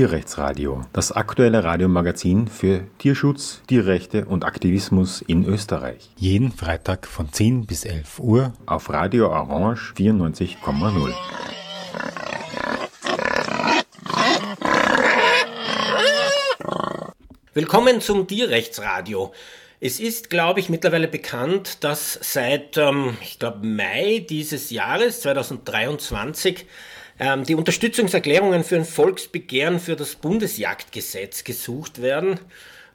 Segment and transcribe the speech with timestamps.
[0.00, 6.08] Tierrechtsradio, das aktuelle Radiomagazin für Tierschutz, Tierrechte und Aktivismus in Österreich.
[6.16, 11.12] Jeden Freitag von 10 bis 11 Uhr auf Radio Orange 94,0.
[17.52, 19.34] Willkommen zum Tierrechtsradio.
[19.80, 26.64] Es ist, glaube ich, mittlerweile bekannt, dass seit, ähm, ich glaube, Mai dieses Jahres, 2023,
[27.20, 32.40] ähm, die Unterstützungserklärungen für ein Volksbegehren für das Bundesjagdgesetz gesucht werden.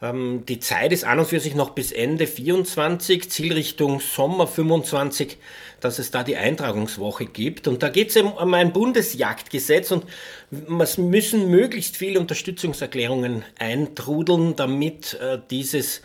[0.02, 5.38] Ähm, die Zeit ist an und für sich noch bis Ende 24, Zielrichtung Sommer 25,
[5.80, 7.68] dass es da die Eintragungswoche gibt.
[7.68, 10.06] Und da geht es um ein Bundesjagdgesetz und
[10.82, 16.02] es müssen möglichst viele Unterstützungserklärungen eintrudeln, damit äh, dieses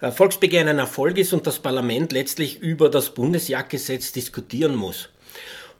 [0.00, 5.10] äh, Volksbegehren ein Erfolg ist und das Parlament letztlich über das Bundesjagdgesetz diskutieren muss.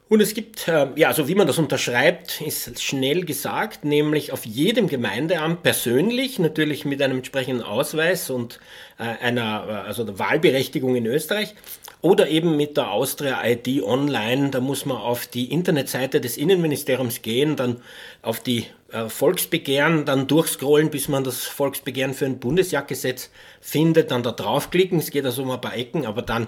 [0.09, 4.43] Und es gibt, äh, ja, also wie man das unterschreibt, ist schnell gesagt, nämlich auf
[4.43, 8.59] jedem Gemeindeamt persönlich, natürlich mit einem entsprechenden Ausweis und
[8.97, 11.53] äh, einer, also der Wahlberechtigung in Österreich,
[12.01, 14.49] oder eben mit der Austria ID online.
[14.49, 17.81] Da muss man auf die Internetseite des Innenministeriums gehen, dann
[18.23, 23.29] auf die äh, Volksbegehren, dann durchscrollen, bis man das Volksbegehren für ein Bundesjagdgesetz
[23.61, 24.97] findet, dann da draufklicken.
[24.97, 26.47] Es geht also um ein paar Ecken, aber dann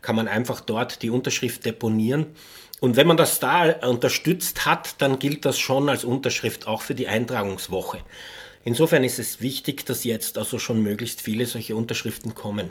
[0.00, 2.28] kann man einfach dort die Unterschrift deponieren.
[2.82, 6.96] Und wenn man das da unterstützt hat, dann gilt das schon als Unterschrift auch für
[6.96, 8.00] die Eintragungswoche.
[8.64, 12.70] Insofern ist es wichtig, dass jetzt also schon möglichst viele solche Unterschriften kommen.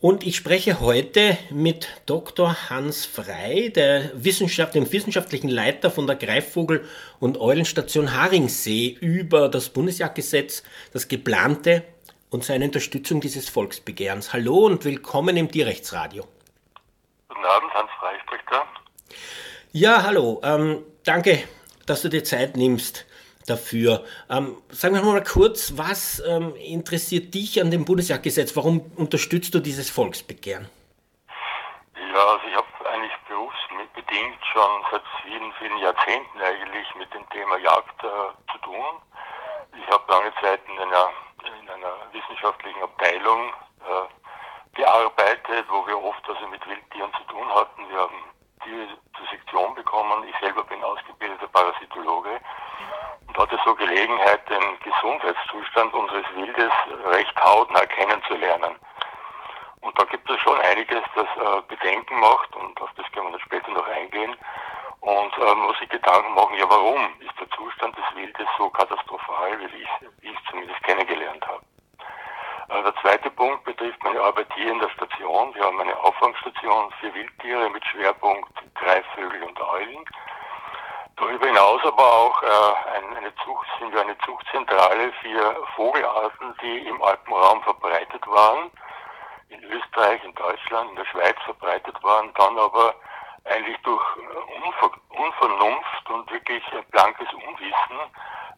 [0.00, 2.70] Und ich spreche heute mit Dr.
[2.70, 6.84] Hans Frei, der Wissenschaft, dem wissenschaftlichen Leiter von der Greifvogel-
[7.18, 11.82] und Eulenstation Haringsee über das Bundesjagdgesetz, das geplante
[12.30, 14.32] und seine Unterstützung dieses Volksbegehrens.
[14.32, 16.24] Hallo und willkommen im Tierrechtsradio.
[17.28, 18.64] Guten Abend, Hans Frei spricht da.
[19.72, 20.40] Ja, hallo.
[20.44, 21.42] Ähm, danke,
[21.86, 23.06] dass du dir Zeit nimmst
[23.46, 24.04] dafür.
[24.30, 28.56] Ähm, sagen wir mal kurz, was ähm, interessiert dich an dem Bundesjagdgesetz?
[28.56, 30.68] Warum unterstützt du dieses Volksbegehren?
[31.96, 37.58] Ja, also ich habe eigentlich berufsbedingt schon seit vielen, vielen Jahrzehnten eigentlich mit dem Thema
[37.58, 38.84] Jagd äh, zu tun.
[39.80, 41.08] Ich habe lange Zeit in einer,
[41.62, 43.48] in einer wissenschaftlichen Abteilung
[43.80, 47.88] äh, gearbeitet, wo wir oft also mit Wildtieren zu tun hatten.
[47.88, 48.31] Wir haben
[48.64, 50.24] die zur Sektion bekommen.
[50.28, 52.40] Ich selber bin ausgebildeter Parasitologe
[53.26, 56.72] und hatte so Gelegenheit, den Gesundheitszustand unseres Wildes
[57.06, 58.76] recht hautnah kennenzulernen.
[59.80, 63.32] Und da gibt es schon einiges, das äh, Bedenken macht und auf das können wir
[63.32, 64.36] dann später noch eingehen.
[65.00, 69.58] Und äh, muss sich Gedanken machen, ja warum ist der Zustand des Wildes so katastrophal,
[69.58, 71.64] wie ich, ich zumindest kennengelernt habe.
[72.68, 75.54] Äh, der zweite Punkt betrifft meine Arbeit hier in der Station.
[75.54, 80.04] Wir haben eine Auffangstation für Wildtiere mit Schwerpunkt Greifvögel und Eulen.
[81.16, 87.02] Darüber hinaus aber auch äh, eine Zucht, sind wir eine Zuchtzentrale für Vogelarten, die im
[87.02, 88.70] Alpenraum verbreitet waren,
[89.48, 92.94] in Österreich, in Deutschland, in der Schweiz verbreitet waren, dann aber
[93.44, 97.98] eigentlich durch Unver Unvernunft und wirklich blankes Unwissen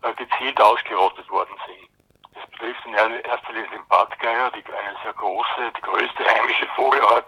[0.02, 1.93] äh, gezielt ausgerottet worden sind.
[2.34, 7.26] Das betrifft in erster Linie den Bartgeier, die eine sehr große, die größte heimische Vogelart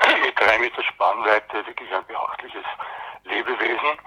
[0.22, 2.64] mit drei Meter Spannweite, wirklich ein beachtliches
[3.24, 3.98] Lebewesen.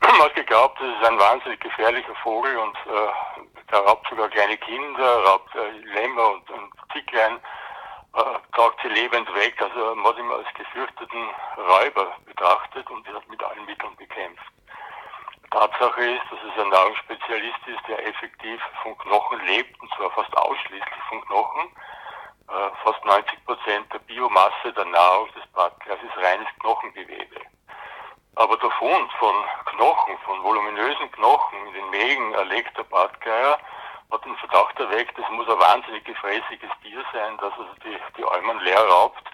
[0.00, 4.56] Man hat geglaubt, das ist ein wahnsinnig gefährlicher Vogel und äh, der raubt sogar kleine
[4.58, 7.40] Kinder, raubt äh, Lämmer und, und Zicklein,
[8.14, 9.60] äh, tragt sie lebend weg.
[9.60, 14.55] Also man hat ihn als gefürchteten Räuber betrachtet und hat mit allen Mitteln bekämpft.
[15.56, 20.36] Tatsache ist, dass es ein Nahrungsspezialist ist, der effektiv von Knochen lebt, und zwar fast
[20.36, 21.68] ausschließlich von Knochen.
[22.48, 27.40] Äh, fast 90 Prozent der Biomasse der Nahrung des Bartgeiers ist reines Knochengewebe.
[28.34, 29.34] Aber der Fund von
[29.64, 33.58] Knochen, von voluminösen Knochen in den Mägen erlegter Bartgeier
[34.12, 38.24] hat den Verdacht erweckt, es muss ein wahnsinnig gefräßiges Tier sein, das also die, die
[38.24, 39.24] Almen leer raubt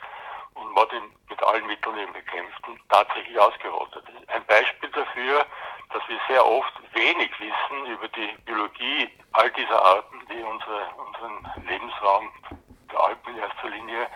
[0.55, 4.05] und man ihn mit allen Mitteln eben bekämpft und tatsächlich ausgerottet.
[4.29, 5.45] Ein Beispiel dafür,
[5.93, 11.67] dass wir sehr oft wenig wissen über die Biologie all dieser Arten, die unsere, unseren
[11.67, 12.31] Lebensraum
[12.91, 14.07] der Alpen in erster Linie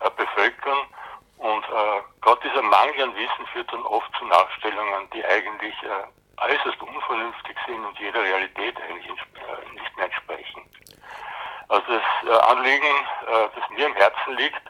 [0.00, 0.78] äh, bevölkern.
[1.38, 6.42] Und äh, gerade dieser Mangel an Wissen führt dann oft zu Nachstellungen, die eigentlich äh,
[6.42, 10.62] äußerst unvernünftig sind und jeder Realität eigentlich äh, nicht mehr entsprechen.
[11.68, 12.94] Also das äh, Anliegen,
[13.26, 14.62] äh, das mir im Herzen liegt,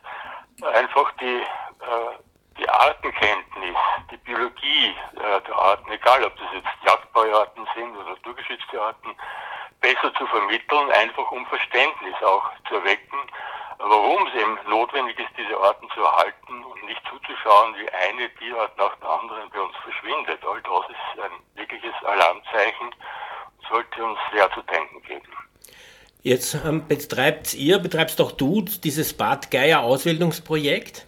[0.75, 3.77] einfach die äh, die Artenkenntnis,
[4.11, 9.15] die Biologie äh, der Arten, egal ob das jetzt Jagdbauarten sind oder naturgeschützte Arten,
[9.81, 13.19] besser zu vermitteln, einfach um Verständnis auch zu erwecken,
[13.79, 18.77] warum es eben notwendig ist, diese Arten zu erhalten und nicht zuzuschauen, wie eine Tierart
[18.79, 20.41] nach der anderen bei uns verschwindet.
[20.45, 22.95] All das ist ein wirkliches Alarmzeichen,
[23.69, 25.33] sollte die uns sehr zu denken geben.
[26.23, 31.07] Jetzt ähm, betreibt ihr, betreibst doch du dieses Bad Geier Ausbildungsprojekt.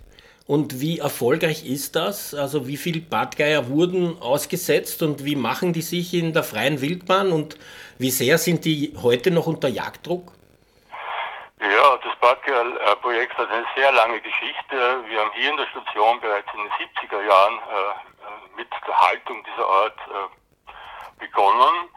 [0.49, 2.33] Und wie erfolgreich ist das?
[2.33, 7.33] Also wie viele Badgeier wurden ausgesetzt und wie machen die sich in der freien Wildbahn
[7.33, 7.59] und
[7.99, 10.33] wie sehr sind die heute noch unter Jagddruck?
[11.61, 15.05] Ja, das Badgeier-Projekt hat eine sehr lange Geschichte.
[15.07, 19.45] Wir haben hier in der Station bereits in den 70er Jahren äh, mit der Haltung
[19.45, 21.91] dieser Art äh, begonnen.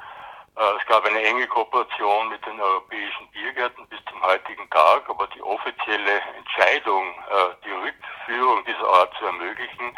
[0.57, 5.27] Äh, es gab eine enge Kooperation mit den europäischen Biergärten bis zum heutigen Tag, aber
[5.27, 9.95] die offizielle Entscheidung, äh, die Rückführung dieser Art zu ermöglichen,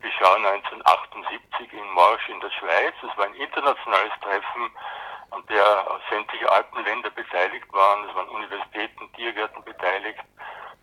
[0.00, 2.94] geschah 1978 in Marsch in der Schweiz.
[3.02, 4.70] Es war ein internationales Treffen,
[5.30, 8.08] an der sämtliche Alpenländer beteiligt waren.
[8.08, 10.20] Es waren Universitäten, Tiergärten beteiligt.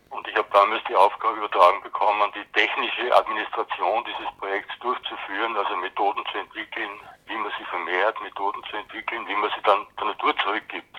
[0.10, 5.75] Und ich habe damals die Aufgabe übertragen bekommen, die technische Administration dieses Projekts durchzuführen, also
[5.77, 10.08] Methoden zu entwickeln, wie man sie vermehrt, Methoden zu entwickeln, wie man sie dann der
[10.08, 10.98] Natur zurückgibt.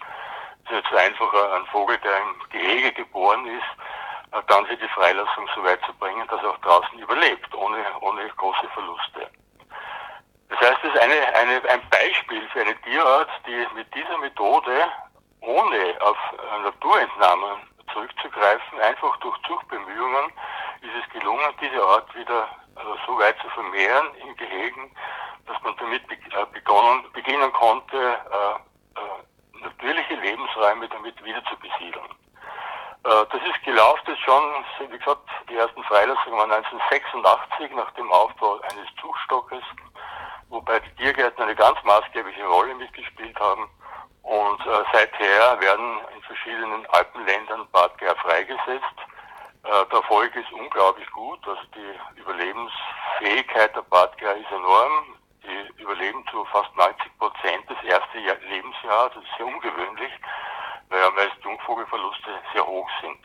[0.65, 4.77] Es ist nicht so einfach, ein Vogel, der im Gehege geboren ist, äh, dann sie
[4.77, 9.31] die Freilassung so weit zu bringen, dass er auch draußen überlebt, ohne, ohne große Verluste.
[10.49, 14.89] Das heißt, es ist eine, eine, ein Beispiel für eine Tierart, die mit dieser Methode
[15.41, 16.17] ohne auf
[16.63, 18.81] Naturentnahmen zurückzugreifen.
[18.81, 20.33] Einfach durch Zuchtbemühungen
[20.81, 24.91] ist es gelungen, diese Art wieder also so weit zu vermehren in Gehegen,
[25.47, 32.09] dass man damit äh, begonnen, beginnen konnte, äh, äh, natürliche Lebensräume damit wieder zu besiedeln.
[33.05, 34.43] Äh, das ist gelaufen das schon,
[34.79, 39.63] wie gesagt, die ersten Freilassungen waren 1986 nach dem Aufbau eines Zuchtstockes,
[40.49, 43.69] wobei die Tiergärten eine ganz maßgebliche Rolle mitgespielt haben.
[44.23, 48.97] Und äh, seither werden in verschiedenen Alpenländern Badger freigesetzt.
[49.65, 51.47] Äh, der Erfolg ist unglaublich gut.
[51.47, 55.17] Also die Überlebensfähigkeit der Badger ist enorm.
[55.79, 59.11] Überleben zu fast 90 Prozent das erste Jahr Lebensjahr.
[59.11, 60.13] Das ist sehr ungewöhnlich,
[60.89, 63.19] weil ja meist Jungvogelverluste sehr hoch sind.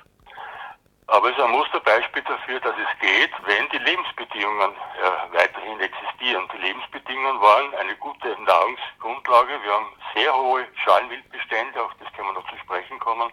[1.08, 6.48] Aber es ist ein Musterbeispiel dafür, dass es geht, wenn die Lebensbedingungen äh, weiterhin existieren.
[6.54, 9.64] Die Lebensbedingungen waren eine gute Nahrungsgrundlage.
[9.64, 13.32] Wir haben sehr hohe Schalenwildbestände, auf das können wir noch zu sprechen kommen,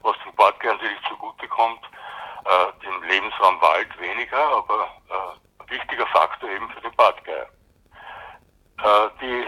[0.00, 1.84] was dem Bartgeier natürlich zugutekommt.
[2.44, 7.46] Äh, dem Lebensraum Wald weniger, aber äh, wichtiger Faktor eben für den Bartgeier.
[8.82, 9.46] Äh, die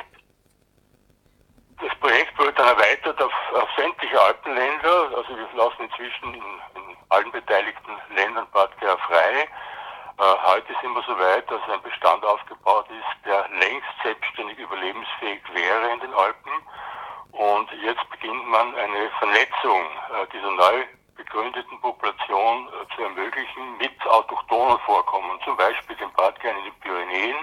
[1.81, 5.11] das Projekt wird dann erweitert auf, auf sämtliche Alpenländer.
[5.17, 6.43] Also wir lassen inzwischen in,
[6.77, 9.49] in allen beteiligten Ländern Badgeier frei.
[10.19, 15.43] Äh, heute sind wir so weit, dass ein Bestand aufgebaut ist, der längst selbstständig überlebensfähig
[15.53, 16.53] wäre in den Alpen.
[17.33, 20.85] Und jetzt beginnt man eine Vernetzung äh, dieser neu
[21.17, 27.37] gegründeten Population äh, zu ermöglichen mit autochthonen Vorkommen, zum Beispiel den Badgeier in den Pyrenäen,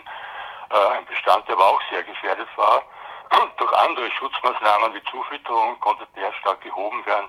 [0.74, 2.84] ein Bestand, der aber auch sehr gefährdet war
[3.58, 7.28] durch andere Schutzmaßnahmen wie Zufütterung konnte der stark gehoben werden.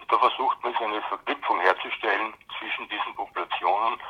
[0.00, 4.00] Und da versucht man, eine Verknüpfung herzustellen zwischen diesen Populationen,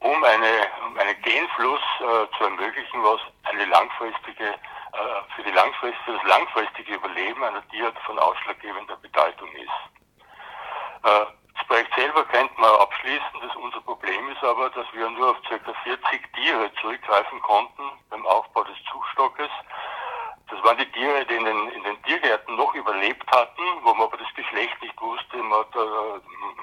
[0.00, 6.04] um, eine, um einen Genfluss äh, zu ermöglichen, was eine langfristige, äh, für, die langfristige,
[6.04, 9.70] für das langfristige Überleben einer Tierart von ausschlaggebender Bedeutung ist.
[11.04, 11.26] Äh,
[11.62, 13.40] das Projekt selber könnte man abschließen.
[13.40, 15.58] Das unser Problem ist aber, dass wir nur auf ca.
[15.84, 19.50] 40 Tiere zurückgreifen konnten beim Aufbau des Zuchtstockes.
[20.50, 24.08] Das waren die Tiere, die in den, in den Tiergärten noch überlebt hatten, wo man
[24.08, 25.36] aber das Geschlecht nicht wusste.
[25.36, 26.20] Man hat, äh,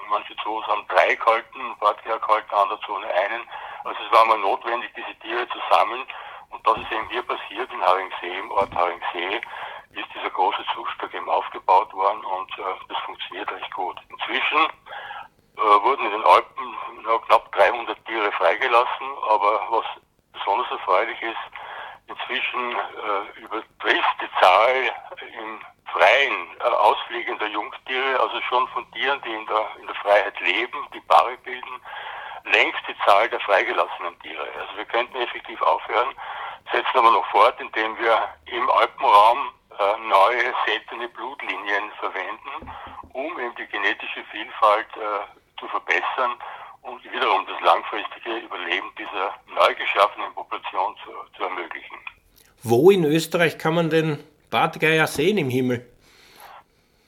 [0.10, 3.48] manche Zoos haben drei gehalten, Bartgeier gehalten, andere Zone einen.
[3.86, 6.04] Also es war mal notwendig, diese Tiere zu sammeln.
[6.50, 9.42] Und das ist eben hier passiert in Haringsee, im Ort Haringsee,
[9.96, 13.98] ist dieser große Zuchtstock eben aufgebaut worden und äh, das funktioniert recht gut.
[14.10, 14.58] Inzwischen
[15.58, 19.86] äh, wurden in den Alpen noch knapp 300 Tiere freigelassen, aber was
[20.34, 21.38] besonders erfreulich ist,
[22.08, 24.92] inzwischen äh, übertrifft die Zahl
[25.34, 25.60] im
[25.92, 30.78] Freien äh, ausfliegender Jungtiere, also schon von Tieren, die in der, in der Freiheit leben,
[30.94, 31.82] die Paare bilden,
[32.46, 34.48] längst die Zahl der freigelassenen Tiere.
[34.60, 36.14] Also wir könnten effektiv aufhören,
[36.72, 42.70] setzen aber noch fort, indem wir im Alpenraum äh, neue seltene Blutlinien verwenden,
[43.14, 46.36] um eben die genetische Vielfalt äh, zu verbessern
[46.82, 51.98] und wiederum das langfristige Überleben dieser neu geschaffenen Population zu, zu ermöglichen.
[52.70, 55.84] Wo in Österreich kann man den Bartgeier sehen im Himmel?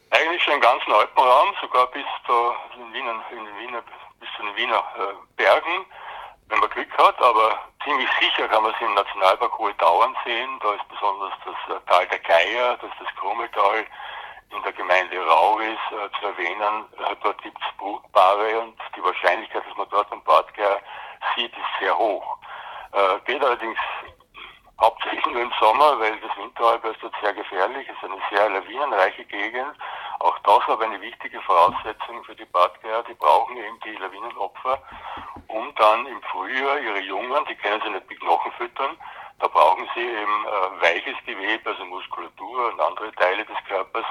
[0.09, 3.83] Eigentlich im ganzen Alpenraum, sogar bis, da in Wiener, den Wiener,
[4.19, 5.85] bis zu den Wiener äh, Bergen,
[6.49, 10.49] wenn man Glück hat, aber ziemlich sicher kann man sie im Nationalpark Hohe Tauern sehen.
[10.63, 13.85] Da ist besonders das äh, Tal der Geier, das ist das Krummeltal,
[14.49, 16.85] in der Gemeinde Rauris äh, zu erwähnen.
[17.05, 20.79] Äh, dort gibt es Brutpaare und die Wahrscheinlichkeit, dass man dort einen Bartgeier
[21.35, 22.39] sieht, ist sehr hoch.
[22.93, 23.77] Äh, geht allerdings
[24.81, 29.23] hauptsächlich nur im Sommer, weil das Winterhalbjahr ist dort sehr gefährlich, ist eine sehr lawinenreiche
[29.25, 29.75] Gegend.
[30.19, 33.03] Auch das aber eine wichtige Voraussetzung für die Badgeier.
[33.03, 34.81] Die brauchen eben die Lawinenopfer,
[35.47, 38.97] um dann im Frühjahr ihre Jungen, die können sie nicht mit Knochen füttern,
[39.39, 44.05] da brauchen sie eben äh, weiches Gewebe, also Muskulatur und andere Teile des Körpers.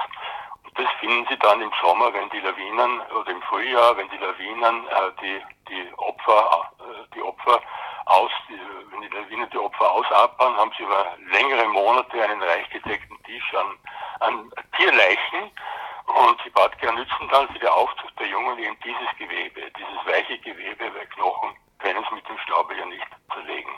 [0.63, 4.17] Und das finden sie dann im Sommer, wenn die Lawinen, oder im Frühjahr, wenn die
[4.17, 7.61] Lawinen äh, die, die Opfer, äh, die Opfer
[8.05, 8.59] aus, die,
[8.91, 13.53] wenn die Lawinen die Opfer ausabbauen, haben sie über längere Monate einen reich gedeckten Tisch
[13.55, 13.77] an,
[14.19, 15.51] an Tierleichen.
[16.07, 20.37] Und die Badger nützen dann für die Aufzucht der Jungen eben dieses Gewebe, dieses weiche
[20.39, 23.71] Gewebe, weil Knochen können sie mit dem Schnabel ja nicht zerlegen.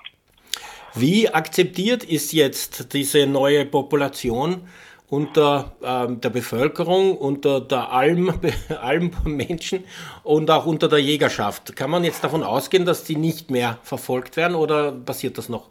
[0.96, 4.70] Wie akzeptiert ist jetzt diese neue Population
[5.14, 8.34] unter ähm, der Bevölkerung, unter der Alm,
[8.82, 9.86] Almmenschen
[10.24, 11.76] und auch unter der Jägerschaft?
[11.76, 15.70] Kann man jetzt davon ausgehen, dass die nicht mehr verfolgt werden oder passiert das noch?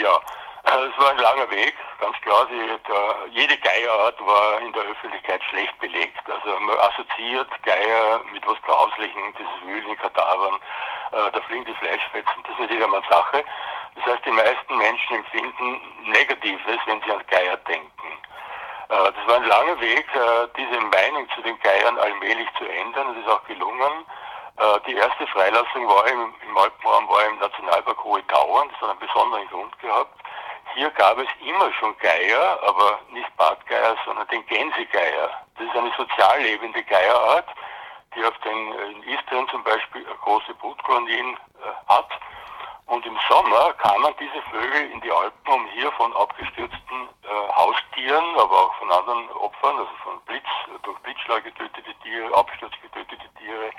[0.00, 0.14] Ja,
[0.70, 2.46] äh, es war ein langer Weg, ganz klar.
[2.46, 6.22] Die, der, jede Geierart war in der Öffentlichkeit schlecht belegt.
[6.30, 10.54] Also man assoziiert Geier mit was Grauslichem, dieses Wühlen Kadavern,
[11.10, 13.42] äh, da fliegen die Fleischfetzen, das ist nicht jedermanns Sache.
[13.96, 17.90] Das heißt, die meisten Menschen empfinden Negatives, wenn sie an Geier denken.
[18.94, 23.08] Äh, das war ein langer Weg, äh, diese Meinung zu den Geiern allmählich zu ändern.
[23.08, 24.06] Das ist auch gelungen.
[24.56, 28.68] Äh, die erste Freilassung war im, im Alpenraum, war im Nationalpark Hohe Tauern.
[28.70, 30.14] Das hat einen besonderen Grund gehabt.
[30.74, 35.30] Hier gab es immer schon Geier, aber nicht Bartgeier, sondern den Gänsegeier.
[35.56, 37.48] Das ist eine sozial lebende Geierart,
[38.14, 41.36] die auf den, in Istrien zum Beispiel große Brutkolonien
[41.86, 42.08] hat
[42.86, 48.24] und im Sommer kamen diese Vögel in die Alpen, um hier von abgestürzten äh, Haustieren,
[48.36, 50.46] aber auch von anderen Opfern, also von Blitz,
[50.82, 53.70] durch Blitzschlag getötete Tiere, Absturz getötete Tiere,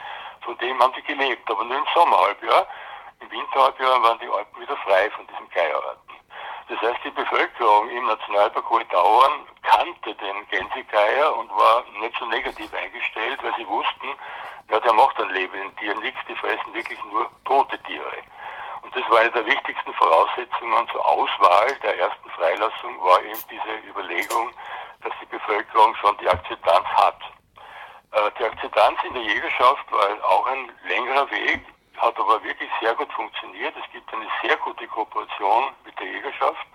[0.42, 2.68] von dem haben sie gelebt, aber nur im Sommerhalbjahr.
[3.20, 6.16] Im Winterhalbjahr waren die Alpen wieder frei von diesen Geierarten.
[6.68, 12.26] Das heißt, die Bevölkerung im Nationalpark Hohe Tauern kannte den Gänsegeier und war nicht so
[12.26, 14.08] negativ eingestellt, weil sie wussten,
[14.72, 18.24] ja, der macht an lebenden Tieren nichts, die fressen wirklich nur tote Tiere.
[18.86, 23.90] Und das war eine der wichtigsten Voraussetzungen zur Auswahl der ersten Freilassung, war eben diese
[23.90, 24.52] Überlegung,
[25.02, 27.20] dass die Bevölkerung schon die Akzeptanz hat.
[28.12, 31.62] Äh, die Akzeptanz in der Jägerschaft war auch ein längerer Weg,
[31.98, 33.74] hat aber wirklich sehr gut funktioniert.
[33.76, 36.68] Es gibt eine sehr gute Kooperation mit der Jägerschaft.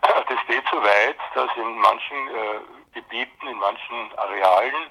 [0.00, 2.60] Das geht so weit, dass in manchen äh,
[2.94, 4.90] Gebieten, in manchen Arealen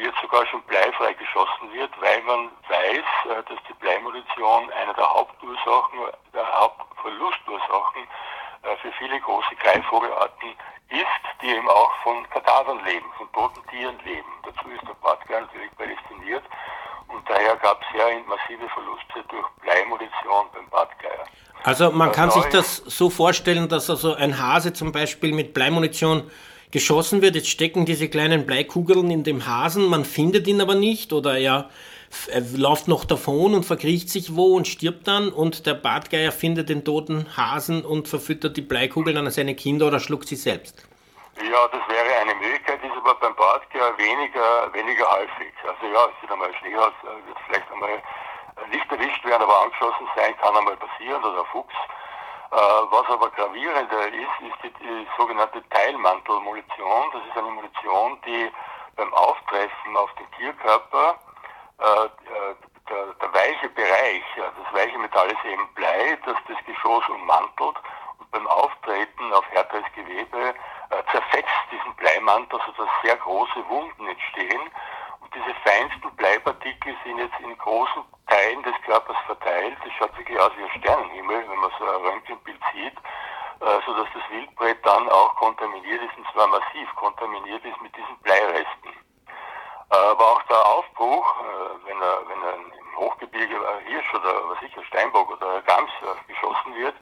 [0.00, 5.08] jetzt sogar schon bleifrei geschossen wird, weil man weiß, äh, dass die Bleimunition eine der
[5.08, 5.98] Hauptursachen,
[6.32, 8.02] der Hauptverlustursachen
[8.62, 10.50] äh, für viele große Greifvogelarten
[10.88, 14.28] ist, die eben auch von Kadavern leben, von toten Tieren leben.
[14.44, 16.44] Dazu ist der Badger natürlich prädestiniert
[17.08, 21.26] und daher gab es ja massive Verluste durch Bleimunition beim Badgeier.
[21.64, 26.30] Also man kann sich das so vorstellen, dass also ein Hase zum Beispiel mit Bleimunition
[26.72, 27.36] geschossen wird.
[27.36, 31.70] Jetzt stecken diese kleinen Bleikugeln in dem Hasen, man findet ihn aber nicht oder er,
[32.28, 36.68] er läuft noch davon und verkriecht sich wo und stirbt dann und der Bartgeier findet
[36.68, 40.88] den toten Hasen und verfüttert die Bleikugeln an seine Kinder oder schluckt sie selbst.
[41.36, 45.52] Ja, das wäre eine Möglichkeit, ist aber beim Bartgeier weniger, weniger häufig.
[45.62, 48.02] Also ja, es wird einmal Schneehaus, äh, wird vielleicht einmal
[48.70, 51.74] nicht erwischt werden, aber angeschossen sein kann einmal passieren oder Fuchs.
[52.52, 52.56] Äh,
[52.90, 57.04] was aber gravierender ist, ist die, die sogenannte Teilmantelmunition.
[57.14, 58.52] Das ist eine Munition, die
[58.94, 61.18] beim Auftreffen auf den Tierkörper
[61.80, 62.54] äh, äh,
[62.90, 67.76] der, der, weiche Bereich, das weiche Metall ist eben Blei, das das Geschoss ummantelt
[68.18, 70.54] und beim Auftreten auf härteres Gewebe
[71.10, 74.60] zerfetzt diesen Bleimantel, sodass sehr große Wunden entstehen.
[75.20, 79.76] Und diese feinsten Bleipartikel sind jetzt in großen Teilen des Körpers verteilt.
[79.84, 82.96] Das schaut wirklich aus wie ein Sternenhimmel, wenn man so ein Röntgenbild sieht,
[83.60, 88.16] äh, sodass das Wildbret dann auch kontaminiert ist, und zwar massiv kontaminiert ist mit diesen
[88.22, 88.90] Bleiresten.
[89.90, 94.48] Äh, aber auch der Aufbruch, äh, wenn er, wenn er im Hochgebirge ein Hirsch oder
[94.48, 95.92] was ich, ein Steinbock oder ein Gams
[96.26, 96.94] geschossen wird,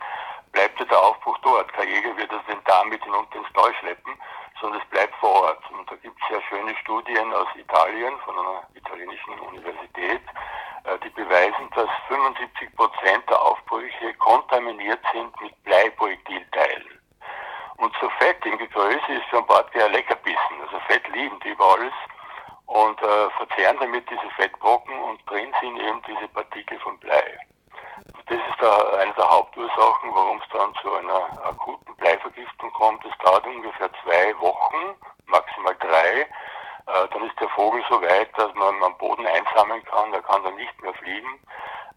[0.51, 1.73] bleibt der Aufbruch dort.
[1.75, 4.21] Kein Jäger wird das den damit hinunter ins Tal schleppen,
[4.61, 5.63] sondern es bleibt vor Ort.
[5.71, 10.23] Und da gibt es sehr schöne Studien aus Italien, von einer italienischen Universität,
[10.85, 17.01] äh, die beweisen, dass 75 Prozent der Aufbrüche kontaminiert sind mit Bleiprojektilteilen.
[17.77, 20.61] Und so Fett in Größe ist für ein Bartgeier Leckerbissen.
[20.63, 21.93] Also Fett lieben die über alles
[22.67, 27.39] und äh, verzehren damit diese Fettbrocken und drin sind eben diese Partikel von Blei.
[28.15, 33.05] Und das ist da eine der Hauptursachen, warum es dann zu einer akuten Bleivergiftung kommt.
[33.05, 34.95] Es dauert ungefähr zwei Wochen,
[35.27, 36.27] maximal drei,
[36.91, 40.43] äh, dann ist der Vogel so weit, dass man am Boden einsammeln kann, er kann
[40.43, 41.39] dann nicht mehr fliegen,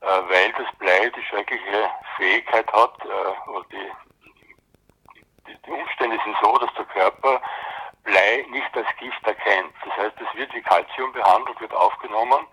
[0.01, 3.91] äh, weil das Blei die schreckliche Fähigkeit hat, äh, oder die
[5.65, 7.41] Die Umstände sind so, dass der Körper
[8.03, 9.73] Blei nicht als Gift erkennt.
[9.85, 12.45] Das heißt, es wird wie Calcium behandelt, wird aufgenommen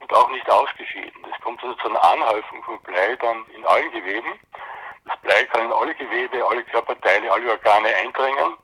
[0.00, 1.26] und auch nicht ausgeschieden.
[1.32, 4.38] Es kommt also zu einer Anhäufung von Blei dann in allen Geweben.
[5.06, 8.56] Das Blei kann in alle Gewebe, alle Körperteile, alle Organe eindringen,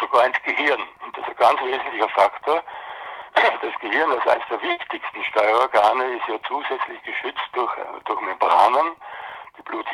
[0.00, 0.82] sogar ins Gehirn.
[1.04, 2.62] Und das ist ein ganz wesentlicher Faktor.
[3.34, 7.72] Das Gehirn als eines der wichtigsten Steuerorgane ist ja zusätzlich geschützt durch,
[8.04, 8.96] durch Membranen.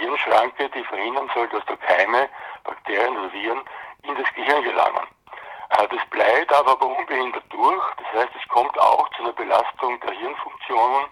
[0.01, 2.29] Blut-Hirn-Schranke, die verhindern soll, dass da Keime,
[2.65, 3.61] Bakterien oder Viren
[4.03, 5.07] in das Gehirn gelangen.
[5.71, 7.85] Äh, das Blei darf aber unbehindert durch.
[7.97, 11.05] Das heißt, es kommt auch zu einer Belastung der Hirnfunktionen.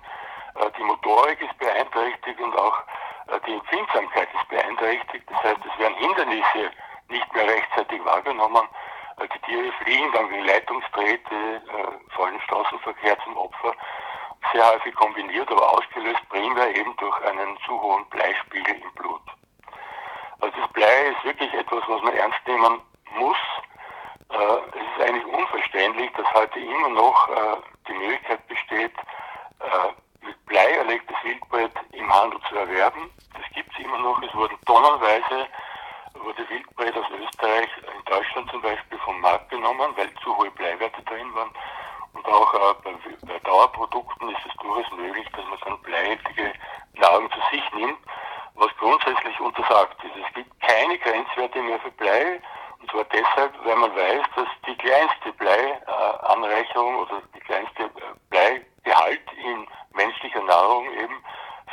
[0.54, 2.78] Äh, die Motorik ist beeinträchtigt und auch
[3.28, 5.25] äh, die Empfindsamkeit ist beeinträchtigt.
[5.30, 6.71] Das heißt, es werden Hindernisse
[7.09, 8.68] nicht mehr rechtzeitig wahrgenommen.
[9.21, 11.61] Die Tiere fliegen dann wie Leitungsträte,
[12.11, 13.75] vor allem Straßenverkehr zum Opfer.
[14.52, 19.21] Sehr häufig kombiniert, aber ausgelöst primär eben durch einen zu hohen Bleispiegel im Blut.
[20.40, 22.80] Also das Blei ist wirklich etwas, was man ernst nehmen
[23.16, 23.37] muss.
[24.30, 27.57] Äh, es ist eigentlich unverständlich, dass heute immer noch äh,
[27.88, 28.95] die Möglichkeit besteht,
[29.61, 33.11] äh, mit Blei erlegtes Wildbret im Handel zu erwerben.
[33.35, 34.23] Das gibt es immer noch.
[34.23, 35.49] Es wurden tonnenweise
[36.25, 41.02] wurde Wildbret aus Österreich, in Deutschland zum Beispiel, vom Markt genommen, weil zu hohe Bleiwerte
[41.02, 41.50] drin waren.
[42.15, 42.95] Und auch äh, bei,
[43.27, 46.53] bei, Dauerprodukten ist es durchaus möglich, dass man dann bleihaltige
[46.95, 47.99] Nahrung zu sich nimmt,
[48.55, 50.25] was grundsätzlich untersagt ist.
[50.27, 52.41] Es gibt keine Grenzwerte mehr für Blei.
[52.81, 57.88] Und zwar deshalb, weil man weiß, dass die kleinste Bleianreicherung oder die kleinste äh,
[58.31, 61.23] Bleigehalt in menschlicher Nahrung eben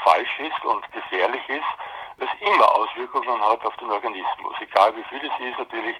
[0.03, 1.71] falsch ist und gefährlich ist,
[2.17, 4.55] was immer Auswirkungen hat auf den Organismus.
[4.59, 5.97] Egal wie viel es ist, natürlich,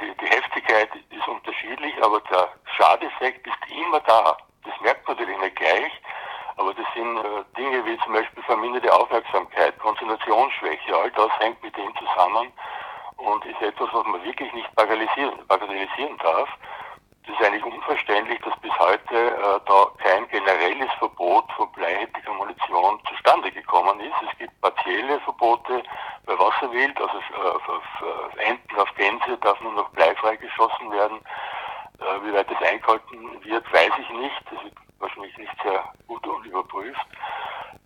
[0.00, 4.36] die, Heftigkeit ist unterschiedlich, aber der Schadeffekt ist immer da.
[4.64, 5.92] Das merkt man natürlich nicht gleich,
[6.56, 11.76] aber das sind äh, Dinge wie zum Beispiel verminderte Aufmerksamkeit, Konzentrationsschwäche, all das hängt mit
[11.76, 12.52] dem zusammen
[13.16, 16.48] und ist etwas, was man wirklich nicht bagatellisieren, bagatellisieren darf.
[17.24, 23.00] Es ist eigentlich unverständlich, dass bis heute äh, da kein generelles Verbot von bleihaltiger Munition
[23.08, 24.14] zustande gekommen ist.
[24.30, 25.82] Es gibt partielle Verbote
[26.26, 30.90] bei Wasserwild, also äh, auf, auf, auf Enten, auf Gänse darf nur noch bleifrei geschossen
[30.90, 31.20] werden.
[32.00, 34.42] Äh, wie weit das eingehalten wird, weiß ich nicht.
[34.50, 37.06] Das wird wahrscheinlich nicht sehr gut und überprüft.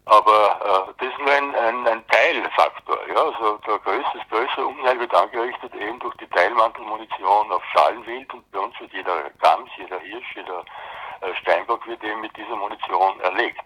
[0.07, 2.99] Aber äh, das ist nur ein, ein, ein Teilfaktor.
[3.09, 3.23] Ja?
[3.23, 8.51] Also der größte, das größte Unheil wird angerichtet eben durch die Teilmantelmunition auf Schalenwild und
[8.51, 10.65] bei uns wird jeder Gams, jeder Hirsch, jeder
[11.21, 13.63] äh, Steinbock wird eben mit dieser Munition erlegt.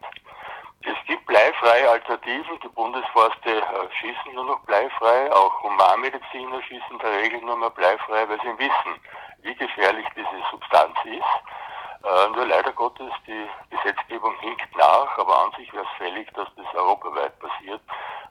[1.05, 2.59] Es gibt bleifreie Alternativen.
[2.65, 3.63] Die Bundesforste äh,
[4.01, 5.31] schießen nur noch bleifrei.
[5.33, 8.97] Auch Humanmediziner schießen in der Regel nur mehr bleifrei, weil sie wissen,
[9.43, 12.09] wie gefährlich diese Substanz ist.
[12.09, 16.49] Äh, nur leider Gottes, die Gesetzgebung hinkt nach, aber an sich wäre es fällig, dass
[16.57, 17.83] das europaweit passiert,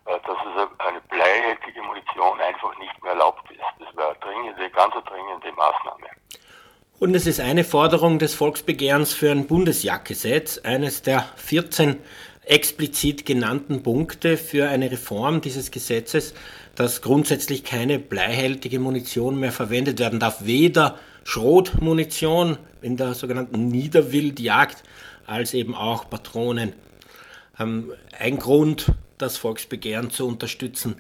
[0.06, 3.62] äh, dass es eine bleihaltige Munition einfach nicht mehr erlaubt ist.
[3.86, 6.08] Das wäre eine dringende, ganz eine dringende Maßnahme.
[7.00, 12.02] Und es ist eine Forderung des Volksbegehrens für ein Bundesjagdgesetz, eines der 14
[12.46, 16.34] explizit genannten Punkte für eine Reform dieses Gesetzes,
[16.76, 24.84] dass grundsätzlich keine bleihältige Munition mehr verwendet werden darf, weder Schrotmunition in der sogenannten Niederwildjagd
[25.26, 26.74] als eben auch Patronen.
[27.60, 30.96] Ähm, ein Grund, das Volksbegehren zu unterstützen.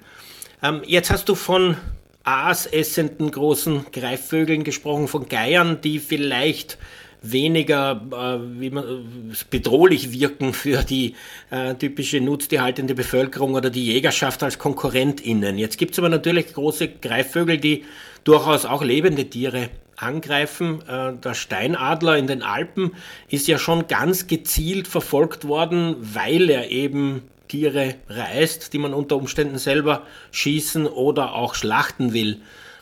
[0.61, 1.77] Ähm, jetzt hast du von
[2.23, 6.77] aasessenden großen Greifvögeln gesprochen, von Geiern, die vielleicht
[7.23, 11.15] weniger äh, wie man, äh, bedrohlich wirken für die
[11.49, 15.57] äh, typische nutztierhaltende Bevölkerung oder die Jägerschaft als KonkurrentInnen.
[15.57, 17.85] Jetzt gibt es aber natürlich große Greifvögel, die
[18.25, 20.81] durchaus auch lebende Tiere angreifen.
[20.87, 22.91] Äh, der Steinadler in den Alpen
[23.29, 29.15] ist ja schon ganz gezielt verfolgt worden, weil er eben Tiere reißt, die man unter
[29.15, 32.41] Umständen selber schießen oder auch schlachten will.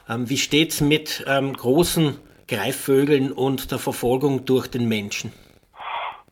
[0.09, 2.17] Ähm, wie steht es mit ähm, großen
[2.51, 5.31] Greifvögeln und der Verfolgung durch den Menschen?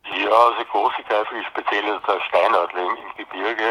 [0.03, 3.69] Ja, also große Greifvögel, speziell der Steinadler im, Gebirge,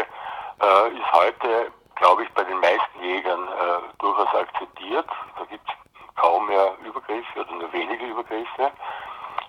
[0.59, 5.05] äh, ist heute, glaube ich, bei den meisten Jägern äh, durchaus akzeptiert.
[5.37, 8.71] Da gibt es kaum mehr Übergriffe oder nur wenige Übergriffe.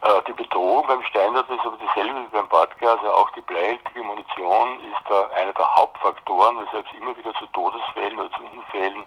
[0.02, 4.02] Äh, die Bedrohung beim Steinadler ist aber dieselbe wie beim Bartgas, also auch die bleihaltige
[4.02, 9.04] Munition ist da einer der Hauptfaktoren, weshalb es immer wieder zu Todesfällen oder zu Unfällen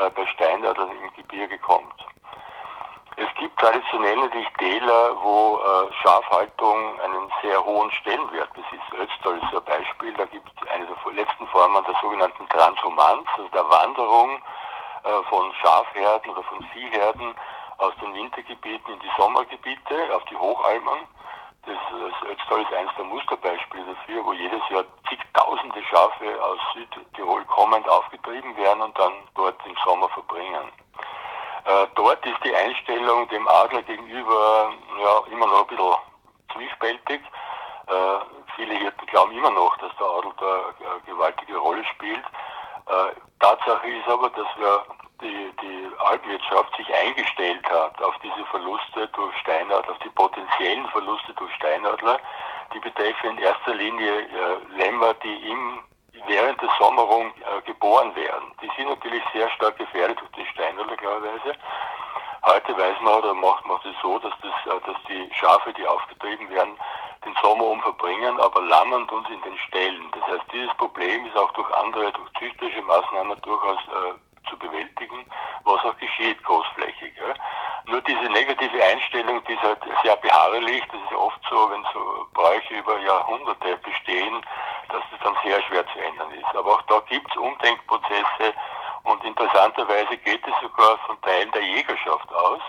[0.00, 1.92] äh, bei Steinadlern im Gebirge kommt.
[3.16, 8.92] Es gibt traditionell natürlich Täler, wo äh, Schafhaltung einen sehr hohen Stellenwert besitzt.
[8.98, 13.48] Ötztal ist ein Beispiel, da gibt es eine der letzten Formen der sogenannten Transhumanz, also
[13.50, 14.42] der Wanderung
[15.04, 17.34] äh, von Schafherden oder von Viehherden
[17.78, 21.06] aus den Wintergebieten in die Sommergebiete, auf die Hochalmen.
[21.66, 27.44] Das, das Ötztal ist eines der Musterbeispiele dafür, wo jedes Jahr zigtausende Schafe aus Südtirol
[27.44, 30.83] kommend aufgetrieben werden und dann dort im Sommer verbringen.
[31.64, 35.94] Äh, dort ist die Einstellung dem Adler gegenüber ja, immer noch ein bisschen
[36.52, 37.20] zwiespältig.
[37.86, 38.18] Äh,
[38.56, 42.24] viele Hirten glauben immer noch, dass der Adel da eine gewaltige Rolle spielt.
[42.86, 44.84] Äh, Tatsache ist aber, dass wir
[45.22, 51.32] die, die Alpwirtschaft sich eingestellt hat auf diese Verluste durch Steinadler, auf die potenziellen Verluste
[51.34, 52.18] durch Steinadler.
[52.74, 55.80] Die betreffen in erster Linie äh, Lämmer, die im,
[56.26, 58.52] während der Sommerung äh, geboren werden.
[58.62, 61.54] Die sind natürlich sehr stark gefährdet durch die Steinadler, klarerweise.
[62.46, 65.86] Heute weiß man oder macht man es so, dass, das, äh, dass die Schafe, die
[65.86, 66.76] aufgetrieben werden,
[67.24, 70.10] den Sommer um verbringen, aber lammern uns in den Ställen.
[70.12, 75.24] Das heißt, dieses Problem ist auch durch andere, durch züchterische Maßnahmen durchaus äh, zu bewältigen,
[75.64, 77.14] was auch geschieht großflächig.
[77.16, 77.34] Ja.
[77.86, 81.84] Nur diese negative Einstellung, die ist halt sehr beharrlich, das ist ja oft so, wenn
[81.92, 84.44] so Bräuche über Jahrhunderte bestehen,
[84.88, 86.56] dass das dann sehr schwer zu ändern ist.
[86.56, 88.54] Aber auch da gibt es Umdenkprozesse
[89.04, 92.60] und interessanterweise geht es sogar von Teilen der Jägerschaft aus.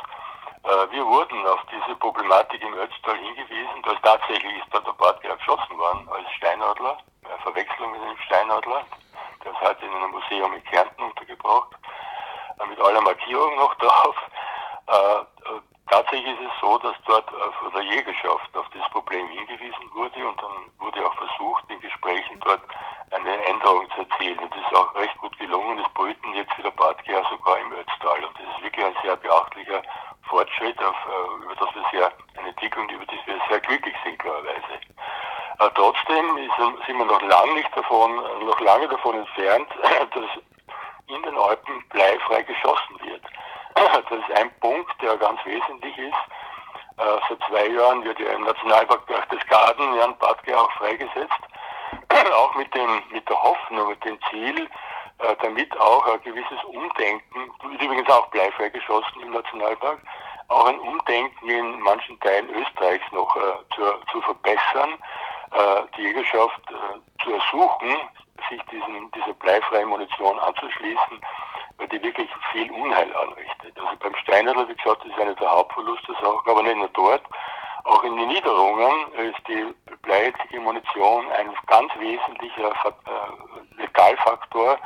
[0.64, 4.94] Äh, wir wurden auf diese Problematik im Ötztal hingewiesen, da ist tatsächlich ist da der
[4.94, 6.98] Bartger geschossen worden als Steinadler,
[7.44, 8.84] Verwechslung mit einem Steinadler.
[9.44, 11.72] Der ist heute in einem Museum in Kärnten untergebracht,
[12.60, 14.16] äh, mit aller Markierung noch drauf.
[14.88, 15.35] Äh, äh,
[15.90, 20.42] tatsächlich ist es so, dass dort von der Jägerschaft auf das Problem hingewiesen wurde und
[20.42, 22.62] dann wurde auch versucht, in Gesprächen dort
[23.12, 24.40] eine Änderung zu erzielen.
[24.40, 25.80] Und das ist auch recht gut gelungen.
[25.80, 28.24] Es brüten jetzt wieder Bartgär sogar im Ötztal.
[28.24, 29.82] Und das ist wirklich ein sehr beachtlicher
[30.24, 30.96] Fortschritt, auf,
[31.44, 34.80] über das wir sehr, eine Entwicklung, über die wir sehr glücklich sind, klarerweise.
[35.58, 39.70] Aber trotzdem ist, sind wir noch lange nicht davon, noch lange davon entfernt,
[40.14, 40.30] dass
[41.08, 43.22] in den Alpen bleifrei geschossen wird.
[43.76, 46.14] Das ist ein Punkt, der ganz wesentlich ist.
[46.98, 51.42] Äh, seit zwei Jahren wird ja im Nationalpark Berchtesgaden Jan Badke auch freigesetzt.
[52.34, 54.70] auch mit, dem, mit der Hoffnung, mit dem Ziel,
[55.20, 60.00] äh, damit auch ein gewisses Umdenken, übrigens auch bleifrei geschossen im Nationalpark,
[60.48, 64.98] auch ein Umdenken in manchen Teilen Österreichs noch äh, zu, zu verbessern
[65.56, 67.98] äh, die Jägerschaft äh, zu ersuchen,
[68.50, 71.22] sich diesen, dieser bleifreien Munition anzuschließen,
[71.78, 73.80] weil die wirklich viel Unheil anrichtet.
[73.80, 77.24] Also beim Steinerler, wie gesagt, ist eine der Hauptverluste aber nicht nur dort.
[77.86, 84.78] Auch in den Niederungen ist die bleiige Munition ein ganz wesentlicher äh, Legalfaktor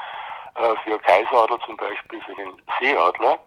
[0.55, 3.39] äh, für Kaiseradler zum Beispiel, für den Seeadler.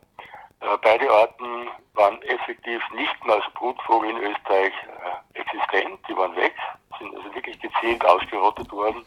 [0.61, 6.35] Äh, beide Arten waren effektiv nicht mehr als Brutvogel in Österreich äh, existent, die waren
[6.35, 6.55] weg
[7.03, 9.05] sind also wirklich gezielt ausgerottet worden,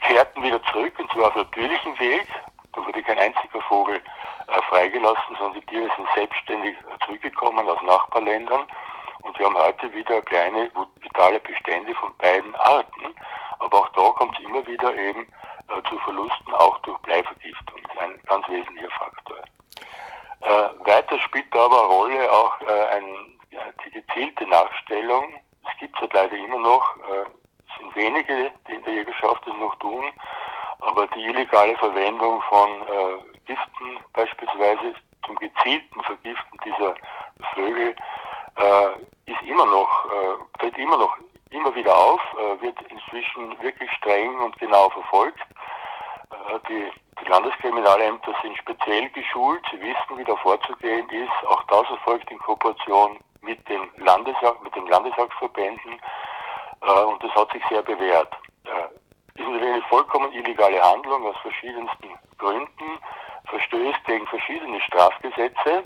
[0.00, 2.26] kehrten wieder zurück und zwar auf natürlichem Weg.
[2.72, 7.82] Da wurde kein einziger Vogel äh, freigelassen, sondern die Tiere sind selbstständig äh, zurückgekommen aus
[7.82, 8.66] Nachbarländern.
[9.22, 13.14] Und wir haben heute wieder kleine vitale Bestände von beiden Arten.
[13.58, 15.26] Aber auch da kommt es immer wieder eben
[15.68, 17.80] äh, zu Verlusten, auch durch Bleivergiftung.
[17.82, 19.38] Das ist ein ganz wesentlicher Faktor.
[20.42, 25.78] Äh, weiter spielt da aber eine Rolle auch äh, ein, ja, die gezielte Nachstellung es
[25.78, 26.96] gibt es halt leider immer noch.
[26.96, 27.24] Äh,
[27.68, 30.04] es sind wenige, die in der Jägerschaft das noch tun.
[30.80, 34.94] Aber die illegale Verwendung von äh, Giften beispielsweise
[35.26, 36.94] zum gezielten Vergiften dieser
[37.54, 37.94] Vögel
[38.56, 41.16] äh, ist immer noch, äh, tritt immer noch
[41.50, 45.40] immer wieder auf, äh, wird inzwischen wirklich streng und genau verfolgt.
[46.30, 51.46] Äh, die, die Landeskriminalämter sind speziell geschult, sie wissen, wie da vorzugehen ist.
[51.48, 56.00] Auch das erfolgt in Kooperation mit den, Landesjagd, mit den Landesjagdverbänden
[56.82, 58.32] äh, und das hat sich sehr bewährt.
[58.64, 62.98] Äh, ist natürlich eine vollkommen illegale Handlung aus verschiedensten Gründen,
[63.48, 65.84] verstößt gegen verschiedene Strafgesetze.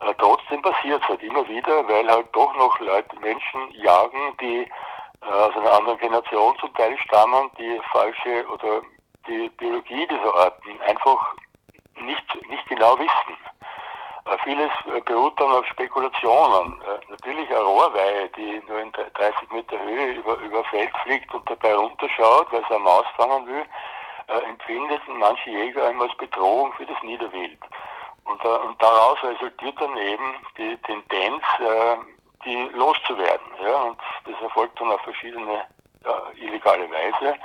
[0.00, 4.68] Äh, trotzdem passiert es halt immer wieder, weil halt doch noch Leute, Menschen jagen, die
[5.22, 8.82] äh, aus einer anderen Generation zum Teil stammen, die falsche oder
[9.26, 11.34] die Biologie dieser Arten einfach
[12.00, 13.36] nicht, nicht genau wissen.
[14.26, 16.80] Äh, vieles äh, beruht dann auf Spekulationen.
[16.80, 21.48] Äh, natürlich eine Rohrweihe, die nur in 30 Meter Höhe über, über Feld fliegt und
[21.48, 23.64] dabei runterschaut, weil sie eine Maus fangen will,
[24.26, 27.58] empfindet manche Jäger einmal als Bedrohung für das Niederwild.
[28.24, 31.42] Und, und daraus resultiert dann eben die Tendenz,
[32.46, 33.46] die loszuwerden.
[33.62, 33.82] Ja?
[33.82, 35.66] Und das erfolgt dann auf verschiedene
[36.36, 37.36] illegale Weise.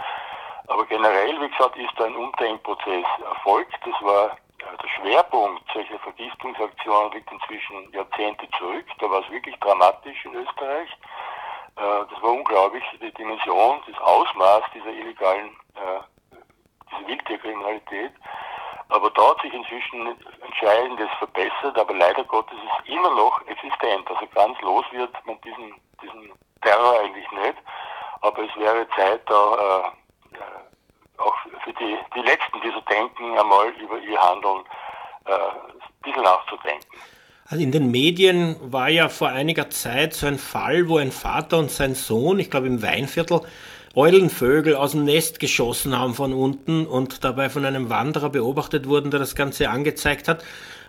[0.67, 3.77] Aber generell, wie gesagt, ist da ein Umdenkprozess erfolgt.
[3.83, 8.85] Das war der Schwerpunkt solcher Vergiftungsaktionen liegt inzwischen Jahrzehnte zurück.
[8.99, 10.89] Da war es wirklich dramatisch in Österreich.
[11.75, 16.37] Äh, das war unglaublich, die Dimension, das Ausmaß dieser illegalen, äh,
[16.91, 18.11] dieser Wildtierkriminalität.
[18.89, 24.09] Aber da hat sich inzwischen Entscheidendes verbessert, aber leider Gottes ist es immer noch existent.
[24.09, 27.55] Also ganz los wird man diesen, diesen Terror eigentlich nicht.
[28.21, 29.93] Aber es wäre Zeit, da
[30.33, 30.39] äh,
[31.19, 34.63] auch für die, die Letzten, die so denken, einmal über ihr Handeln
[35.25, 36.87] ein bisschen nachzudenken.
[37.45, 41.57] Also in den Medien war ja vor einiger Zeit so ein Fall, wo ein Vater
[41.57, 43.41] und sein Sohn, ich glaube im Weinviertel,
[43.95, 49.09] Eulenvögel aus dem Nest geschossen haben von unten und dabei von einem Wanderer beobachtet wurden,
[49.09, 50.43] der das Ganze angezeigt hat.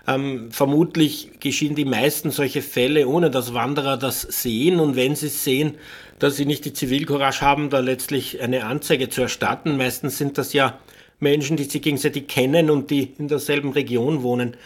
[0.07, 5.27] Ähm, vermutlich geschehen die meisten solche Fälle, ohne dass Wanderer das sehen und wenn sie
[5.27, 5.77] es sehen,
[6.19, 9.77] dass sie nicht die Zivilcourage haben, da letztlich eine Anzeige zu erstatten.
[9.77, 10.79] Meistens sind das ja
[11.19, 14.57] Menschen, die sich gegenseitig kennen und die in derselben Region wohnen.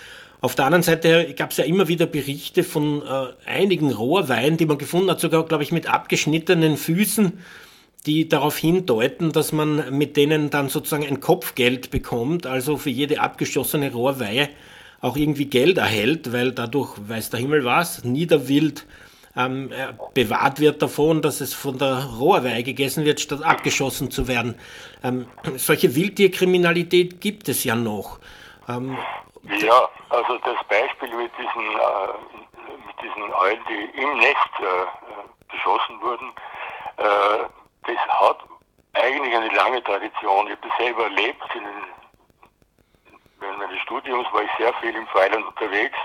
[0.40, 4.66] Auf der anderen Seite gab es ja immer wieder Berichte von äh, einigen Rohrweinen, die
[4.66, 7.32] man gefunden hat, sogar, glaube ich, mit abgeschnittenen Füßen,
[8.04, 13.20] die darauf hindeuten, dass man mit denen dann sozusagen ein Kopfgeld bekommt, also für jede
[13.20, 14.50] abgeschossene Rohrweihe
[15.04, 18.86] auch irgendwie Geld erhält, weil dadurch, weiß der Himmel was, Niederwild
[19.36, 24.28] ähm, äh, bewahrt wird davon, dass es von der Rohrweihe gegessen wird, statt abgeschossen zu
[24.28, 24.58] werden.
[25.02, 28.18] Ähm, solche Wildtierkriminalität gibt es ja noch.
[28.66, 28.96] Ähm,
[29.60, 32.12] ja, also das Beispiel mit diesen, äh,
[32.86, 36.32] mit diesen Eulen, die im Nest äh, geschossen wurden,
[36.96, 37.44] äh,
[37.86, 38.38] das hat
[38.94, 40.46] eigentlich eine lange Tradition.
[40.46, 41.42] Ich habe das selber erlebt.
[41.54, 42.03] In,
[43.44, 45.98] während meines Studiums war ich sehr viel im Freiland unterwegs.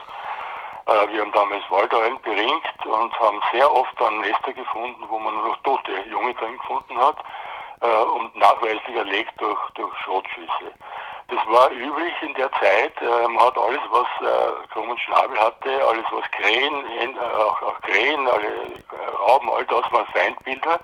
[0.86, 5.36] Äh, wir haben damals Waldeulen beringt und haben sehr oft dann Nester gefunden, wo man
[5.36, 7.18] noch tote Junge drin gefunden hat
[7.82, 10.74] äh, und nachweislich erlegt durch, durch Schrotschüsse.
[11.30, 12.94] Das war üblich in der Zeit.
[13.02, 14.08] Äh, man hat alles, was
[14.74, 18.52] Krumm und Schnabel hatte, alles, was Krähen, äh, auch, auch Krähen, alle
[19.28, 20.80] Rauben, all das waren Feindbilder.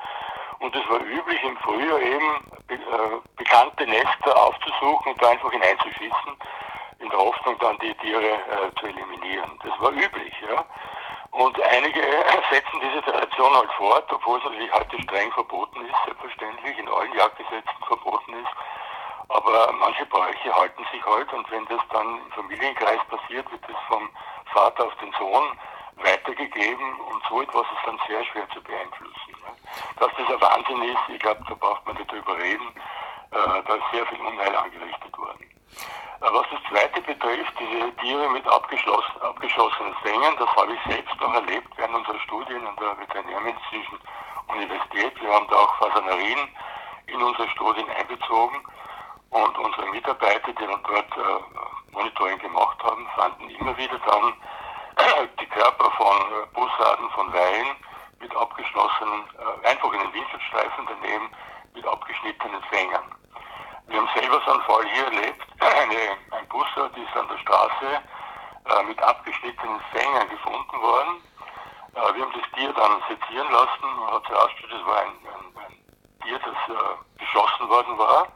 [0.59, 5.51] Und es war üblich im Frühjahr eben be äh, bekannte Nester aufzusuchen und da einfach
[5.51, 6.37] hineinzuschießen,
[6.99, 9.59] in der Hoffnung dann die Tiere äh, zu eliminieren.
[9.63, 10.65] Das war üblich, ja.
[11.31, 12.01] Und einige
[12.49, 17.13] setzen diese Tradition halt fort, obwohl es natürlich heute streng verboten ist, selbstverständlich, in allen
[17.13, 18.51] Jagdgesetzen verboten ist.
[19.27, 23.75] Aber manche Bräuche halten sich halt und wenn das dann im Familienkreis passiert, wird das
[23.89, 24.09] vom
[24.53, 25.59] Vater auf den Sohn
[25.97, 29.31] weitergegeben und so etwas ist dann sehr schwer zu beeinflussen.
[29.31, 29.51] Ne?
[29.99, 32.67] Dass das ein Wahnsinn ist, ich glaube, da braucht man nicht drüber reden,
[33.31, 35.49] äh, da ist sehr viel Unheil angerichtet worden.
[36.21, 41.19] Äh, was das zweite betrifft, diese Tiere mit abgeschlossen, abgeschossenen Fängen, das habe ich selbst
[41.19, 43.99] noch erlebt während unserer Studien an der Veterinärmedizinischen
[44.47, 45.21] Universität.
[45.21, 46.49] Wir haben da auch Fasanerien
[47.07, 48.63] in unsere Studien einbezogen.
[49.29, 54.33] Und unsere Mitarbeiter, die dann dort äh, Monitoring gemacht haben, fanden immer wieder dann
[55.39, 57.75] die Körper von äh, Bussarden von Weihen
[58.19, 61.29] mit abgeschlossenen, äh, einfach in den Windschutzstreifen daneben
[61.73, 63.03] mit abgeschnittenen Fängern.
[63.87, 65.45] Wir haben selber so einen Fall hier erlebt.
[65.59, 68.01] Eine, ein Bussard ist an der Straße
[68.65, 71.21] äh, mit abgeschnittenen Fängern gefunden worden.
[71.93, 73.99] Wir haben das Tier dann sezieren lassen.
[73.99, 76.77] Man hat herausgestellt, es war ein, ein, ein Tier, das
[77.17, 78.27] geschossen worden war.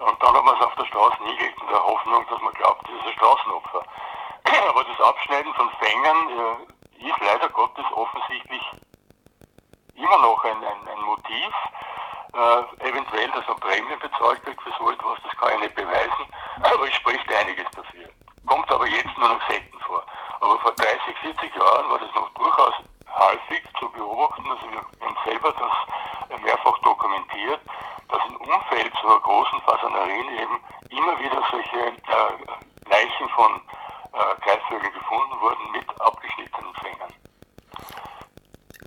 [0.00, 2.82] Und dann hat man es auf der Straße hingelegt in der Hoffnung, dass man glaubt,
[2.84, 3.84] das ist ein Straßenopfer.
[4.44, 8.62] Aber das Abschneiden von Fängern äh, ist leider Gottes offensichtlich
[9.94, 11.52] immer noch ein, ein, ein Motiv.
[12.34, 16.26] Äh, eventuell, dass man Prämien bezahlt wird für so etwas, das kann ich nicht beweisen,
[16.62, 18.08] aber es spricht einiges dafür.
[18.46, 20.04] Kommt aber jetzt nur noch selten vor.
[20.40, 22.74] Aber vor 30, 40 Jahren war das noch durchaus
[23.16, 24.50] häufig zu beobachten.
[24.50, 27.60] Also wir haben selber das mehrfach dokumentiert,
[28.08, 33.60] dass im Umfeld so großen Fasanerien eben immer wieder solche äh, Leichen von
[34.14, 37.12] äh, Greifvögeln gefunden wurden mit abgeschnittenen Fingern.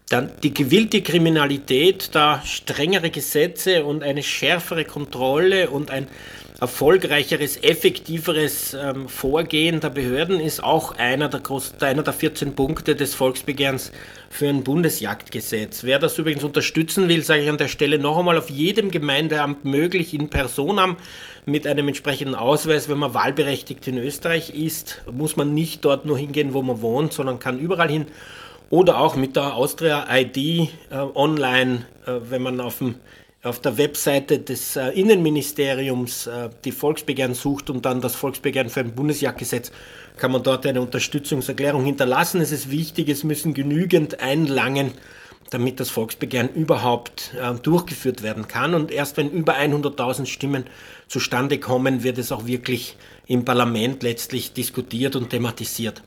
[0.09, 6.07] Dann die gewillte Kriminalität, da strengere Gesetze und eine schärfere Kontrolle und ein
[6.59, 12.95] erfolgreicheres, effektiveres ähm, Vorgehen der Behörden ist auch einer der, groß, einer der 14 Punkte
[12.95, 13.91] des Volksbegehrens
[14.29, 15.83] für ein Bundesjagdgesetz.
[15.83, 19.65] Wer das übrigens unterstützen will, sage ich an der Stelle noch einmal, auf jedem Gemeindeamt
[19.65, 20.97] möglich in Personam
[21.45, 22.89] mit einem entsprechenden Ausweis.
[22.89, 27.13] Wenn man wahlberechtigt in Österreich ist, muss man nicht dort nur hingehen, wo man wohnt,
[27.13, 28.07] sondern kann überall hin.
[28.69, 30.67] Oder auch mit der Austria ID äh,
[31.13, 32.95] online, äh, wenn man auf dem
[33.47, 38.81] auf der Webseite des äh, Innenministeriums äh, die Volksbegehren sucht und dann das Volksbegehren für
[38.81, 39.71] ein Bundesjagdgesetz,
[40.17, 42.41] kann man dort eine Unterstützungserklärung hinterlassen.
[42.41, 44.91] Es ist wichtig, es müssen genügend einlangen,
[45.49, 48.73] damit das Volksbegehren überhaupt äh, durchgeführt werden kann.
[48.73, 50.65] Und erst wenn über 100.000 Stimmen
[51.07, 56.03] zustande kommen, wird es auch wirklich im Parlament letztlich diskutiert und thematisiert.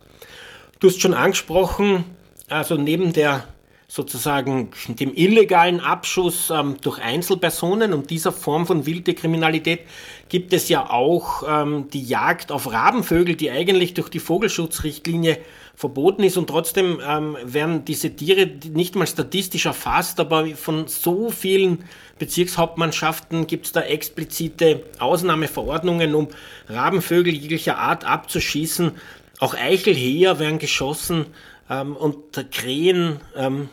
[0.78, 2.04] Du hast schon angesprochen,
[2.48, 3.44] also neben der
[3.90, 9.80] sozusagen dem illegalen Abschuss ähm, durch Einzelpersonen und dieser Form von wilde Kriminalität
[10.28, 15.38] gibt es ja auch ähm, die Jagd auf Rabenvögel, die eigentlich durch die Vogelschutzrichtlinie
[15.74, 21.30] verboten ist und trotzdem ähm, werden diese Tiere nicht mal statistisch erfasst, aber von so
[21.30, 21.84] vielen
[22.20, 26.28] Bezirkshauptmannschaften gibt es da explizite Ausnahmeverordnungen, um
[26.68, 28.92] Rabenvögel jeglicher Art abzuschießen.
[29.40, 31.26] Auch Eichelheer werden geschossen
[31.68, 32.16] ähm, und
[32.52, 33.68] Krähen ähm,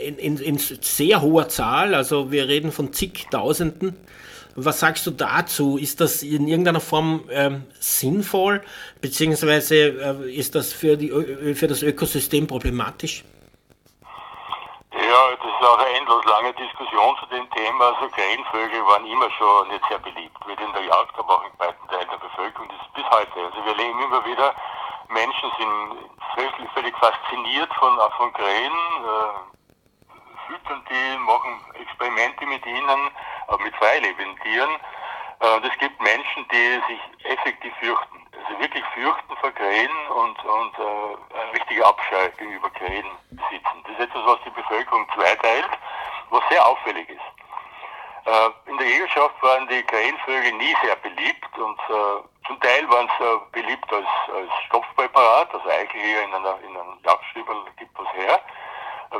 [0.00, 3.96] in, in, in sehr hoher Zahl, also wir reden von zigtausenden.
[4.54, 5.78] Was sagst du dazu?
[5.78, 8.62] Ist das in irgendeiner Form ähm, sinnvoll,
[9.00, 11.08] beziehungsweise äh, ist das für, die,
[11.54, 13.24] für das Ökosystem problematisch?
[14.92, 17.96] Ja, das ist auch eine endlos lange Diskussion zu dem Thema.
[17.96, 21.58] Also Krähenvögel waren immer schon nicht sehr beliebt, weder in der Jagd, aber auch in
[21.58, 22.68] weiten Teilen der Bevölkerung.
[22.68, 23.32] Das ist bis heute.
[23.40, 24.54] Also wir leben immer wieder,
[25.08, 28.76] Menschen sind völlig, völlig fasziniert von, von Krähen.
[29.00, 29.61] Äh,
[30.52, 33.10] füttern die, machen Experimente mit ihnen,
[33.46, 34.70] aber mit freilebenden Tieren.
[35.40, 40.44] Äh, und es gibt Menschen, die sich effektiv fürchten, also wirklich fürchten vor Krähen und,
[40.44, 43.76] und äh, ein richtiger Abscheu gegenüber Krähen besitzen.
[43.84, 45.70] Das ist etwas, was die Bevölkerung zweiteilt,
[46.30, 47.28] was sehr auffällig ist.
[48.26, 53.08] Äh, in der Jägerschaft waren die Krähenvögel nie sehr beliebt und äh, zum Teil waren
[53.18, 58.12] sie äh, beliebt als, als Stopfpräparat, also hier in, einer, in einem Jagdstübel gibt was
[58.14, 58.40] her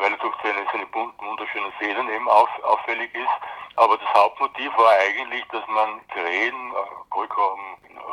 [0.00, 3.76] weil durch seine, seine bunten, wunderschönen Federn eben auf, auffällig ist.
[3.76, 7.64] Aber das Hauptmotiv war eigentlich, dass man Krähen, äh, Kohlkorben,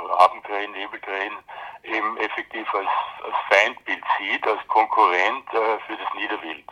[0.10, 1.38] Rabenkrähen, Nebelkrähen
[1.84, 2.90] eben effektiv als,
[3.24, 6.66] als Feindbild sieht, als Konkurrent äh, für das Niederwild.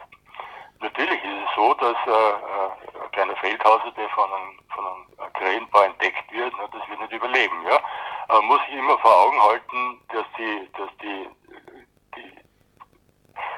[0.80, 5.34] Natürlich ist es so, dass äh, äh ein kleiner Feldhauser, der von einem, von einem
[5.34, 7.66] Krähenpaar entdeckt wird, na, das wird nicht überleben.
[7.68, 7.80] Ja?
[8.28, 11.28] Man muss sich immer vor Augen halten, dass die, dass die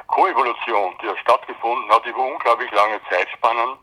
[0.10, 3.78] Koevolution, die ja stattgefunden hat über unglaublich lange Zeitspannen,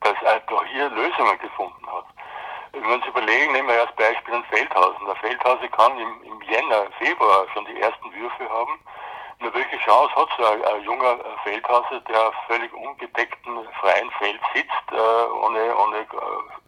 [0.00, 2.04] dass da hier Lösungen gefunden hat.
[2.72, 5.06] Wenn wir uns überlegen, nehmen wir als Beispiel einen Feldhausen.
[5.06, 8.78] Der Feldhase kann im, im Jänner, Februar schon die ersten Würfe haben.
[9.38, 14.40] Nur welche Chance hat so ein, ein junger Feldhase, der auf völlig ungedeckten freien Feld
[14.54, 16.04] sitzt, äh, ohne, ohne äh,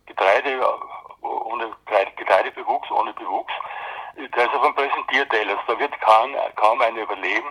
[0.07, 0.79] Getreide,
[1.21, 1.71] ohne
[2.17, 3.53] Getreidebewuchs, ohne Bewuchs?
[4.17, 7.51] Der ist auf einem Präsentierteil, also da wird kaum, kaum einer überleben.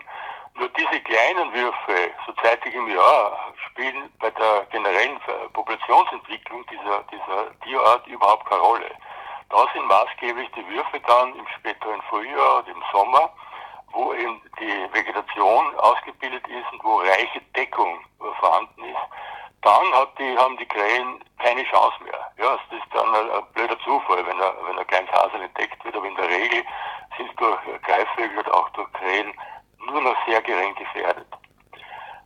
[0.57, 5.19] Nur diese kleinen Würfe, so zeitig im Jahr, spielen bei der generellen
[5.53, 8.89] Populationsentwicklung dieser, dieser Tierart überhaupt keine Rolle.
[9.49, 13.29] Da sind maßgeblich die Würfe dann im späteren Frühjahr und im Sommer,
[13.91, 18.03] wo eben die Vegetation ausgebildet ist und wo reiche Deckung
[18.39, 19.05] vorhanden ist.
[19.61, 22.19] Dann hat die, haben die Krähen keine Chance mehr.
[22.37, 25.85] Ja, das ist dann ein, ein blöder Zufall, wenn er, wenn ein kleines Hasel entdeckt
[25.85, 26.63] wird, aber in der Regel
[27.15, 29.33] sind es durch Greifvögel oder auch durch Krähen
[29.91, 31.27] nur noch sehr gering gefährdet.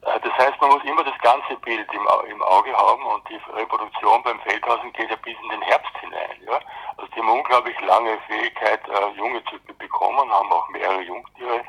[0.04, 4.24] Äh, das heißt, man muss immer das ganze Bild im, Auge haben und die Reproduktion
[4.24, 6.41] beim Feldhausen geht ja bis in den Herbst hinein.
[6.45, 6.60] Ja?
[6.97, 11.63] Also die haben unglaublich lange Fähigkeit, äh, Junge zu bekommen, haben auch mehrere Jungtiere,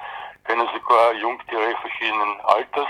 [0.45, 2.89] können sogar Jungtiere verschiedenen Alters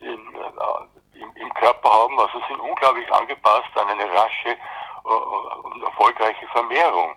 [0.00, 4.56] im, äh, im, im Körper haben, also sind unglaublich angepasst an eine rasche
[5.04, 7.14] und erfolgreiche Vermehrung.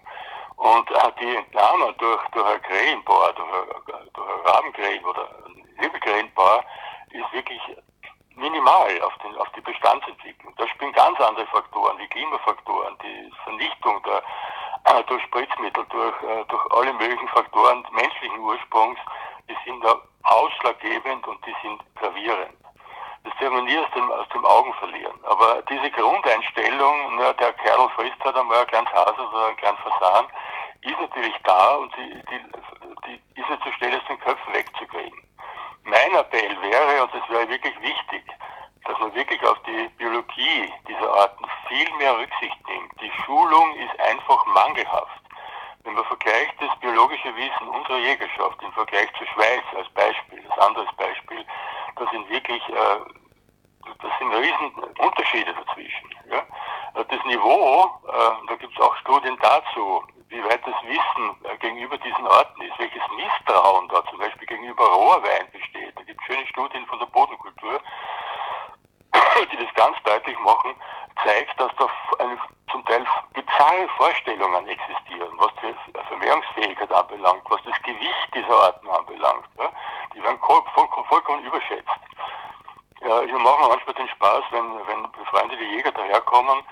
[0.58, 0.90] Und
[1.22, 6.64] die Entnahme durch, durch ein Krähenpaar, durch, ein, durch ein Rabenkrähen oder ein Hilbekrähenpaar
[7.12, 7.62] ist wirklich
[8.36, 10.54] minimal auf, den, auf die Bestandsentwicklung.
[10.58, 14.24] Da spielen ganz andere Faktoren, die Klimafaktoren, die Vernichtung der,
[14.86, 19.00] äh, durch Spritzmittel, durch, äh, durch alle möglichen Faktoren menschlichen Ursprungs,
[19.50, 22.56] die sind da ausschlaggebend und die sind gravierend.
[23.24, 25.20] Das darf man nie aus dem, aus dem Augen verlieren.
[25.24, 29.80] Aber diese Grundeinstellung, na, der Kerl frisst halt einmal ein kleines Hase oder ein kleines
[29.82, 30.28] Fasan,
[30.82, 32.40] ist natürlich da und die, die,
[33.48, 35.24] die ist nicht so schnell aus den Köpfen wegzukriegen.
[35.84, 38.24] Mein Appell wäre, und das wäre wirklich wichtig,
[38.84, 42.92] dass man wirklich auf die Biologie dieser Arten viel mehr Rücksicht nimmt.
[43.02, 45.22] Die Schulung ist einfach mangelhaft.
[45.84, 50.60] Wenn man vergleicht das biologische Wissen unserer Jägerschaft im Vergleich zur Schweiz als Beispiel, als
[50.60, 51.46] anderes Beispiel,
[51.96, 53.00] da sind wirklich, äh,
[54.02, 56.10] das sind riesen Unterschiede dazwischen.
[56.30, 56.44] Ja?
[56.96, 61.98] Das Niveau, äh, da gibt es auch Studien dazu, wie weit das Wissen äh, gegenüber
[61.98, 65.94] diesen Orten ist, welches Misstrauen da zum Beispiel gegenüber Rohrwein besteht.
[65.98, 67.82] Da gibt es schöne Studien von der Bodenkultur,
[69.52, 70.76] die das ganz deutlich machen,
[71.24, 71.88] zeigt, dass da
[72.20, 72.38] eine,
[72.72, 75.76] zum Teil bizarre Vorstellungen existieren, was die
[76.08, 79.46] Vermehrungsfähigkeit anbelangt, was das Gewicht dieser Arten anbelangt.
[79.58, 79.70] Ja?
[80.16, 82.00] Die werden voll, voll, vollkommen überschätzt.
[83.02, 86.64] Ja, ich mache manchmal den Spaß, wenn, wenn befreundete Jäger daherkommen,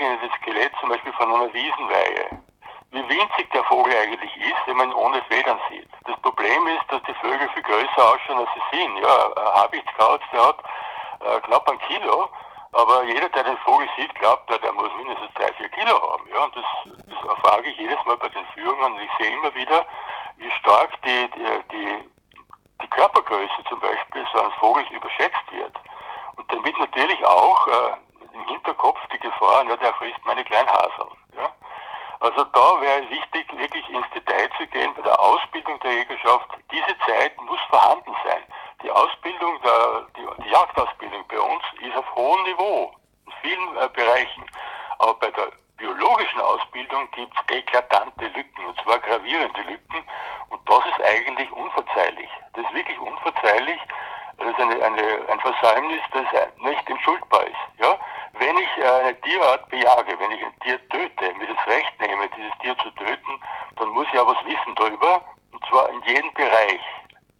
[0.00, 2.39] ihnen das Skelett zum Beispiel von einer Wiesenweihe
[2.92, 5.88] wie winzig der Vogel eigentlich ist, wenn man ihn ohne Federn sieht.
[6.06, 8.96] Das Problem ist, dass die Vögel viel größer ausschauen, als sie sind.
[8.98, 10.58] Ja, ein Habichtskauz, der hat
[11.20, 12.28] äh, knapp ein Kilo.
[12.72, 16.28] Aber jeder, der den Vogel sieht, glaubt, der muss mindestens drei, vier Kilo haben.
[16.32, 16.64] Ja, und das,
[17.06, 18.92] das erfrage ich jedes Mal bei den Führungen.
[18.92, 19.86] Und ich sehe immer wieder,
[20.36, 22.10] wie stark die, die, die,
[22.82, 25.76] die Körpergröße zum Beispiel so eines Vogels überschätzt wird.
[26.36, 31.19] Und damit natürlich auch äh, im Hinterkopf die Gefahr, ja, der frisst meine Kleinhaseln.
[32.20, 36.48] Also da wäre wichtig, wirklich ins Detail zu gehen bei der Ausbildung der Jägerschaft.
[36.70, 38.42] Diese Zeit muss vorhanden sein.
[38.82, 42.94] Die Ausbildung, der, die, die Jagdausbildung bei uns ist auf hohem Niveau,
[43.24, 44.44] in vielen äh, Bereichen.
[44.98, 50.04] Aber bei der biologischen Ausbildung gibt es eklatante Lücken, und zwar gravierende Lücken.
[50.50, 52.28] Und das ist eigentlich unverzeihlich.
[52.52, 53.80] Das ist wirklich unverzeihlich.
[54.36, 56.26] Das ist eine, eine, ein Versäumnis, das
[56.58, 57.80] nicht entschuldbar ist.
[57.80, 57.98] Ja?
[58.38, 62.28] Wenn ich äh, eine Tierart bejage, wenn ich ein Tier töte, mir das Recht nehme,
[62.36, 63.40] dieses Tier zu töten,
[63.76, 65.22] dann muss ich auch was wissen darüber,
[65.52, 66.80] und zwar in jedem Bereich.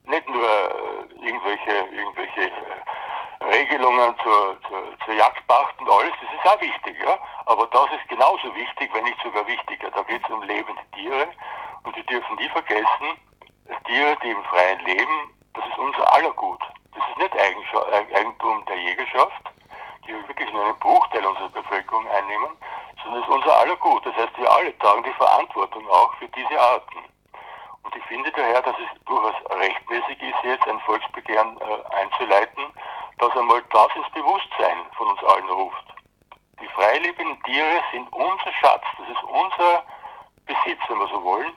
[0.04, 6.52] Nicht nur äh, irgendwelche, irgendwelche äh, Regelungen zur, zur, zur Jagdpacht und alles, das ist
[6.52, 7.18] auch wichtig, ja.
[7.46, 9.90] Aber das ist genauso wichtig, wenn nicht sogar wichtiger.
[9.90, 11.28] Da geht es um lebende Tiere
[11.84, 13.16] und wir dürfen nie vergessen,
[13.86, 16.60] Tiere, die im freien leben, das ist unser aller Gut.
[16.94, 19.42] Das ist nicht Eigentum der Jägerschaft,
[20.10, 22.50] die wirklich nur einen Bruchteil unserer Bevölkerung einnehmen,
[23.02, 24.04] sondern es ist unser aller Gut.
[24.04, 26.98] Das heißt, wir alle tragen die Verantwortung auch für diese Arten.
[27.82, 32.64] Und ich finde daher, dass es durchaus rechtmäßig ist, jetzt ein Volksbegehren äh, einzuleiten,
[33.18, 35.84] das einmal das ins Bewusstsein von uns allen ruft.
[36.60, 39.82] Die freilebenden Tiere sind unser Schatz, das ist unser
[40.46, 41.52] Besitz, wenn wir so wollen.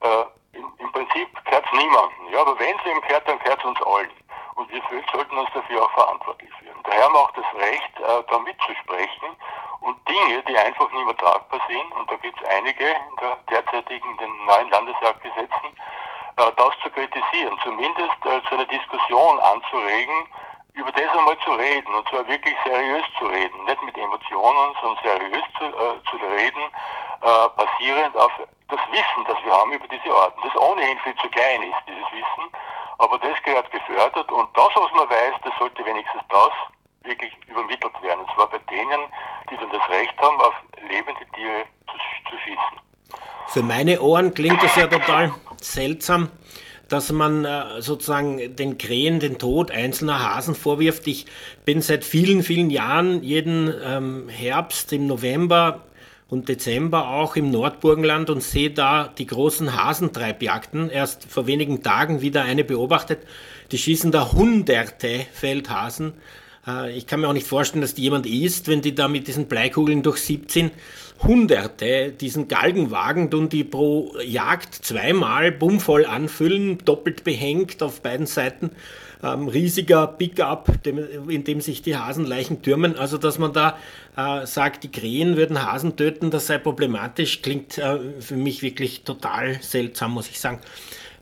[0.00, 0.24] Äh,
[0.58, 2.28] im, im, Prinzip gehört es niemandem.
[2.32, 4.10] Ja, aber wenn es ihm gehört, dann gehört es uns allen.
[4.56, 6.71] Und wir sollten uns dafür auch verantwortlich fühlen.
[6.92, 9.28] Daher haben wir auch das Recht, äh, da mitzusprechen
[9.80, 13.36] und Dinge, die einfach nicht mehr tragbar sind, und da gibt es einige in der
[13.48, 15.72] derzeitigen, den neuen Landesjagdgesetzen,
[16.36, 20.28] äh, das zu kritisieren, zumindest äh, zu einer Diskussion anzuregen,
[20.74, 25.02] über das einmal zu reden, und zwar wirklich seriös zu reden, nicht mit Emotionen, sondern
[25.02, 26.62] seriös zu, äh, zu reden,
[27.22, 28.32] äh, basierend auf
[28.68, 32.12] das Wissen, das wir haben über diese Arten, das ohnehin viel zu klein ist, dieses
[32.12, 32.52] Wissen,
[32.98, 36.52] aber das gehört gefördert und das, was man weiß, das sollte wenigstens das
[37.04, 38.20] wirklich übermittelt werden.
[38.20, 39.00] Und zwar bei denen,
[39.50, 40.54] die dann das Recht haben, auf
[40.88, 42.82] lebende Tiere zu, zu schießen.
[43.48, 46.30] Für meine Ohren klingt es ja total seltsam,
[46.88, 51.06] dass man äh, sozusagen den Krähen den Tod einzelner Hasen vorwirft.
[51.06, 51.26] Ich
[51.64, 55.84] bin seit vielen, vielen Jahren jeden ähm, Herbst im November
[56.28, 60.88] und Dezember auch im Nordburgenland und sehe da die großen Hasentreibjagden.
[60.88, 63.26] Erst vor wenigen Tagen wieder eine beobachtet.
[63.70, 66.14] Die schießen da hunderte Feldhasen
[66.94, 69.46] ich kann mir auch nicht vorstellen, dass die jemand isst, wenn die da mit diesen
[69.46, 70.70] Bleikugeln durch 17
[71.22, 78.70] Hunderte diesen Galgenwagen tun die pro Jagd zweimal bummvoll anfüllen, doppelt behängt auf beiden Seiten.
[79.22, 82.96] Ähm, riesiger Pickup, in dem sich die Hasenleichen türmen.
[82.96, 83.78] Also, dass man da
[84.16, 89.04] äh, sagt, die Krähen würden Hasen töten, das sei problematisch, klingt äh, für mich wirklich
[89.04, 90.58] total seltsam, muss ich sagen.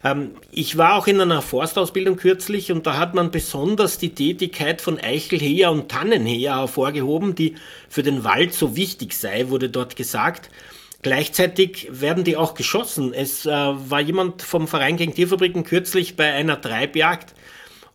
[0.03, 4.80] Ähm, ich war auch in einer Forstausbildung kürzlich und da hat man besonders die Tätigkeit
[4.80, 7.57] von Eichelheer und Tannenheer hervorgehoben, die
[7.88, 10.51] für den Wald so wichtig sei, wurde dort gesagt.
[11.03, 13.14] Gleichzeitig werden die auch geschossen.
[13.14, 17.34] Es äh, war jemand vom Verein gegen Tierfabriken kürzlich bei einer Treibjagd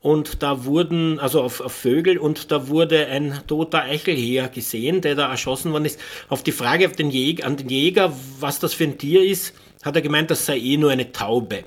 [0.01, 5.15] und da wurden, also auf, auf, Vögel, und da wurde ein toter Eichelheer gesehen, der
[5.15, 5.99] da erschossen worden ist.
[6.29, 9.55] Auf die Frage auf den Jäger, an den Jäger, was das für ein Tier ist,
[9.83, 11.63] hat er gemeint, das sei eh nur eine Taube.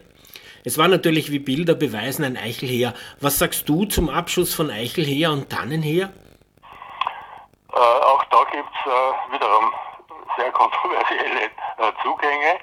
[0.69, 2.93] Es war natürlich, wie Bilder beweisen, ein Eichelheer.
[3.23, 6.13] Was sagst du zum Abschuss von Eichelheer und Tannenheer?
[7.73, 9.73] Äh, auch da gibt es äh, wiederum
[10.37, 11.45] sehr kontroversielle
[11.79, 12.61] äh, Zugänge.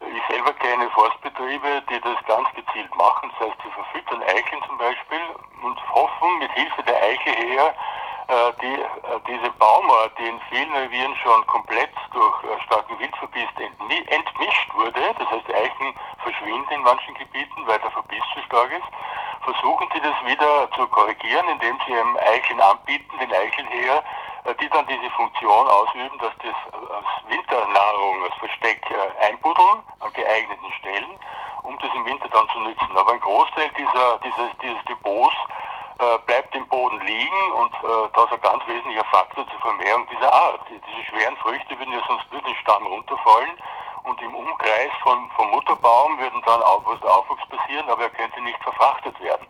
[0.00, 3.30] Ich selber kenne Forstbetriebe, die das ganz gezielt machen.
[3.36, 5.20] Das heißt, sie verfüttern Eicheln zum Beispiel
[5.62, 8.11] und hoffen mit Hilfe der Eichelheer äh,
[8.62, 14.74] die, äh, diese Baumart, die in vielen Revieren schon komplett durch äh, starken Wildverbiss entmischt
[14.74, 18.88] wurde, das heißt Eichen verschwinden in manchen Gebieten, weil der Verbiss zu stark ist,
[19.44, 24.02] versuchen sie das wieder zu korrigieren, indem sie einem Eicheln anbieten, den Eicheln her,
[24.60, 28.80] die dann diese Funktion ausüben, dass das als Winternahrung, als Versteck
[29.20, 31.18] einbuddeln an geeigneten Stellen,
[31.64, 32.96] um das im Winter dann zu nützen.
[32.96, 35.36] Aber ein Großteil dieser, dieses, dieses Depots
[35.98, 40.06] äh, bleibt im Boden liegen und äh, das ist ein ganz wesentlicher Faktor zur Vermehrung
[40.10, 40.60] dieser Art.
[40.68, 43.52] Diese schweren Früchte würden ja sonst nur den Stamm runterfallen
[44.04, 48.62] und im Umkreis von, vom Mutterbaum würden dann Aufwuchs, Aufwuchs passieren, aber er könnte nicht
[48.62, 49.46] verfrachtet werden.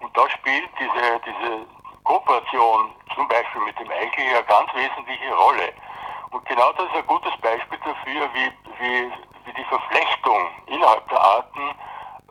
[0.00, 1.66] Und da spielt diese, diese
[2.04, 5.72] Kooperation zum Beispiel mit dem Eichel eine ganz wesentliche Rolle.
[6.30, 9.12] Und genau das ist ein gutes Beispiel dafür, wie, wie,
[9.44, 11.74] wie die Verflechtung innerhalb der Arten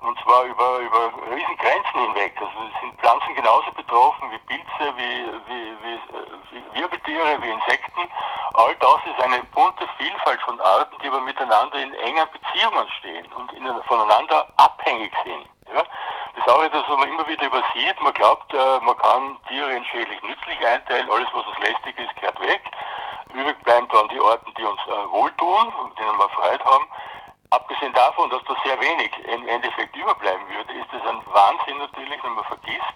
[0.01, 2.33] und zwar über, über Riesengrenzen hinweg.
[2.39, 5.99] Also sind Pflanzen genauso betroffen wie Pilze, wie, wie, wie,
[6.51, 8.09] wie Wirbeltiere, wie Insekten.
[8.53, 13.25] All das ist eine bunte Vielfalt von Arten, die aber miteinander in engen Beziehungen stehen
[13.33, 15.45] und in, voneinander abhängig sind.
[15.73, 15.83] Ja?
[16.35, 18.01] Das ist auch etwas, was man immer wieder übersieht.
[18.01, 22.15] Man glaubt, äh, man kann Tiere in schädlich nützlich einteilen, alles was uns lästig ist,
[22.15, 22.61] gehört weg.
[23.33, 26.87] Übrig bleiben dann die Arten, die uns äh, wohltun, mit denen wir Freude haben.
[27.51, 32.23] Abgesehen davon, dass da sehr wenig im Endeffekt überbleiben würde, ist es ein Wahnsinn natürlich,
[32.23, 32.93] wenn man vergisst,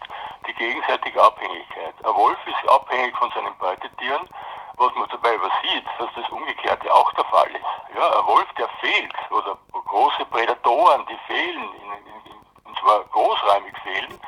[0.47, 1.95] die gegenseitige Abhängigkeit.
[2.03, 4.29] Ein Wolf ist abhängig von seinen Beutetieren,
[4.77, 7.97] was man dabei übersieht, dass das Umgekehrte auch der Fall ist.
[7.97, 11.91] Ja, ein Wolf, der fehlt, oder große Prädatoren, die fehlen, in,
[12.31, 14.19] in, und zwar großräumig fehlen,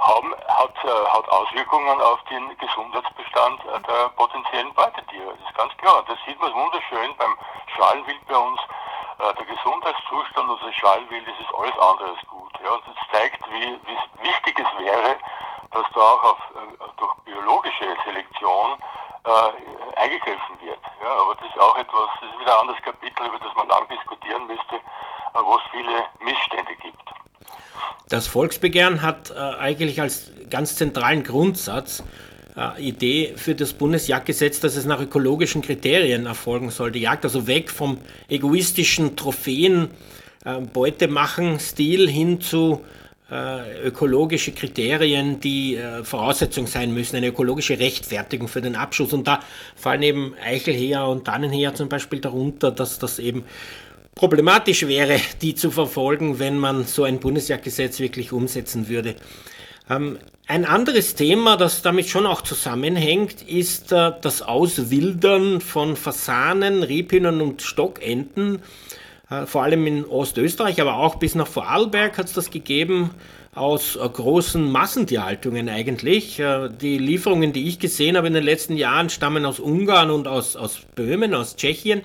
[0.00, 5.36] haben, hat, äh, hat Auswirkungen auf den Gesundheitsbestand der potenziellen Beutetiere.
[5.38, 6.02] Das ist ganz klar.
[6.08, 7.38] Das sieht man wunderschön beim
[7.76, 8.60] Schalenwild bei uns.
[9.22, 12.52] Äh, der Gesundheitszustand unseres Schalenwildes ist alles andere als gut.
[12.58, 15.14] Ja, und das zeigt, wie, wie wichtig es wäre,
[15.70, 18.82] dass da auch auf, äh, durch biologische Selektion
[19.22, 20.82] äh, eingegriffen wird.
[21.00, 23.68] Ja, aber das ist auch etwas, das ist wieder ein anderes Kapitel, über das man
[23.68, 24.80] lang diskutieren müsste,
[25.34, 26.98] wo es viele Missstände gibt.
[28.08, 32.31] Das Volksbegehren hat äh, eigentlich als ganz zentralen Grundsatz äh,
[32.78, 36.92] Idee für das Bundesjagdgesetz, dass es nach ökologischen Kriterien erfolgen soll.
[36.92, 37.98] Die Jagd also weg vom
[38.28, 39.88] egoistischen Trophäen,
[40.44, 42.82] äh, Beute machen Stil hin zu
[43.30, 49.14] äh, ökologische Kriterien, die äh, Voraussetzung sein müssen, eine ökologische Rechtfertigung für den Abschuss.
[49.14, 49.40] Und da
[49.74, 53.44] fallen eben Eichelheer und Tannenheer zum Beispiel darunter, dass das eben
[54.14, 59.14] problematisch wäre, die zu verfolgen, wenn man so ein Bundesjagdgesetz wirklich umsetzen würde.
[59.90, 66.82] Ähm, ein anderes Thema, das damit schon auch zusammenhängt, ist äh, das Auswildern von Fasanen,
[66.82, 68.60] Rebhühnern und Stockenten.
[69.30, 73.10] Äh, vor allem in Ostösterreich, aber auch bis nach Vorarlberg hat es das gegeben,
[73.54, 76.42] aus äh, großen Massentierhaltungen eigentlich.
[76.80, 80.56] Die Lieferungen, die ich gesehen habe in den letzten Jahren, stammen aus Ungarn und aus,
[80.56, 82.02] aus Böhmen, aus Tschechien.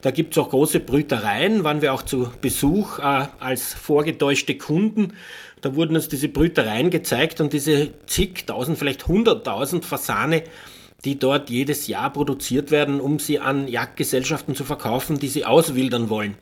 [0.00, 5.14] Da gibt es auch große Brütereien, waren wir auch zu Besuch äh, als vorgetäuschte Kunden.
[5.60, 10.44] Da wurden uns diese Brütereien gezeigt und diese zigtausend, vielleicht hunderttausend Fasane,
[11.04, 16.10] die dort jedes Jahr produziert werden, um sie an Jagdgesellschaften zu verkaufen, die sie auswildern
[16.10, 16.36] wollen.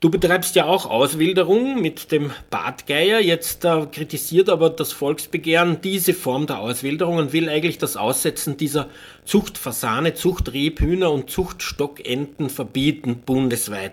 [0.00, 3.18] Du betreibst ja auch Auswilderung mit dem Bartgeier.
[3.18, 8.58] Jetzt äh, kritisiert aber das Volksbegehren diese Form der Auswilderung und will eigentlich das Aussetzen
[8.58, 8.90] dieser
[9.24, 13.92] Zuchtfasane, Zuchtrebhühner und Zuchtstockenten verbieten bundesweit.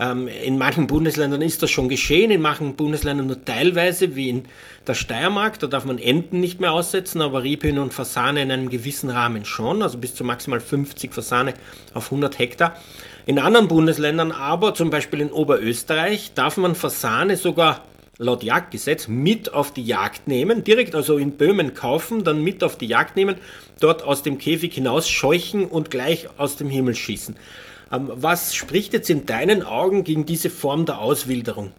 [0.00, 4.44] Ähm, in manchen Bundesländern ist das schon geschehen, in manchen Bundesländern nur teilweise, wie in
[4.86, 5.58] der Steiermark.
[5.58, 9.44] Da darf man Enten nicht mehr aussetzen, aber Rebhühner und Fasane in einem gewissen Rahmen
[9.44, 11.52] schon, also bis zu maximal 50 Fasane
[11.92, 12.76] auf 100 Hektar.
[13.26, 17.84] In anderen Bundesländern aber, zum Beispiel in Oberösterreich, darf man Fasane sogar
[18.16, 22.76] laut Jagdgesetz mit auf die Jagd nehmen, direkt also in Böhmen kaufen, dann mit auf
[22.76, 23.36] die Jagd nehmen,
[23.80, 27.36] dort aus dem Käfig hinaus scheuchen und gleich aus dem Himmel schießen.
[27.92, 31.72] Ähm, was spricht jetzt in deinen Augen gegen diese Form der Auswilderung?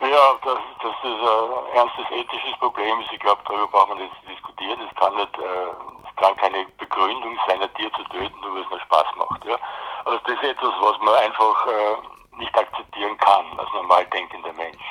[0.00, 3.00] Ja, das, das ist ein ernstes ethisches Problem.
[3.12, 4.80] Ich glaube, darüber braucht man jetzt diskutieren.
[4.88, 8.70] Es kann nicht, äh, kann keine Begründung sein, ein Tier zu töten, nur weil es
[8.70, 9.44] nur Spaß macht.
[9.44, 9.56] Ja?
[10.04, 14.84] Also das ist etwas, was man einfach äh, nicht akzeptieren kann als normal denkender Mensch.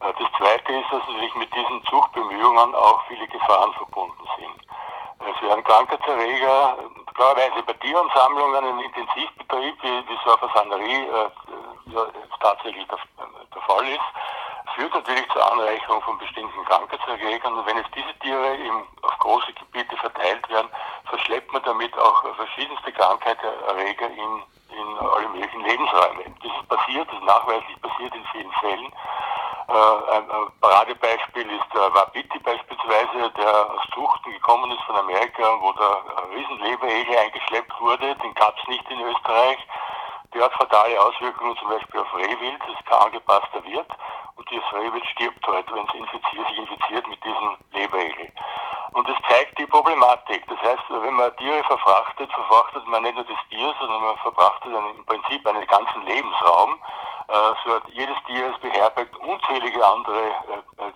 [0.00, 4.68] Äh, das Zweite ist, dass natürlich mit diesen Zuchtbemühungen auch viele Gefahren verbunden sind.
[5.20, 6.78] Es werden Krankheitserreger,
[7.18, 11.30] klarerweise bei Tieransammlungen ein Intensivbetrieb, wie, wie so eine Fasanerie äh,
[11.92, 12.06] ja,
[12.38, 12.98] tatsächlich der,
[13.54, 14.08] der Fall ist,
[14.76, 17.58] führt natürlich zur Anreicherung von bestimmten Krankheitserregern.
[17.58, 20.70] Und wenn jetzt diese Tiere eben auf große Gebiete verteilt werden,
[21.10, 24.42] verschleppt man damit auch verschiedenste Krankheitserreger in,
[24.78, 26.22] in alle möglichen Lebensräume.
[26.40, 28.92] Das ist passiert, das ist nachweislich passiert in vielen Fällen.
[29.68, 30.24] Äh, ein,
[30.62, 36.02] Paradebeispiel ist der Wapiti beispielsweise, der aus Zuchten gekommen ist von Amerika, wo der
[36.34, 38.14] Riesenleberegel eingeschleppt wurde.
[38.16, 39.58] Den gab es nicht in Österreich.
[40.32, 43.90] Der hat fatale Auswirkungen zum Beispiel auf Rehwild, das kein angepasster Wirt.
[44.36, 48.32] Und dieses Rehwild stirbt heute, wenn es infiziert, sich infiziert mit diesem Leberegel.
[48.92, 50.46] Und das zeigt die Problematik.
[50.48, 54.72] Das heißt, wenn man Tiere verfrachtet, verfrachtet man nicht nur das Tier, sondern man verfrachtet
[54.72, 56.80] im Prinzip einen ganzen Lebensraum.
[57.28, 60.28] Äh, so jedes Tier beherbergt unzählige andere
[60.78, 60.92] äh, äh,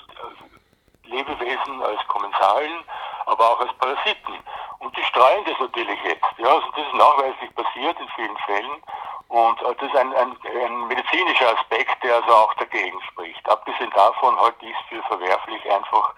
[1.05, 2.85] Lebewesen als Kommensalen,
[3.27, 4.39] aber auch als Parasiten.
[4.79, 6.25] Und die streuen das natürlich jetzt.
[6.39, 8.83] Ja, also das ist nachweislich passiert in vielen Fällen.
[9.29, 13.49] Und äh, das ist ein, ein, ein, medizinischer Aspekt, der also auch dagegen spricht.
[13.49, 16.15] Abgesehen davon halte ich es für verwerflich, einfach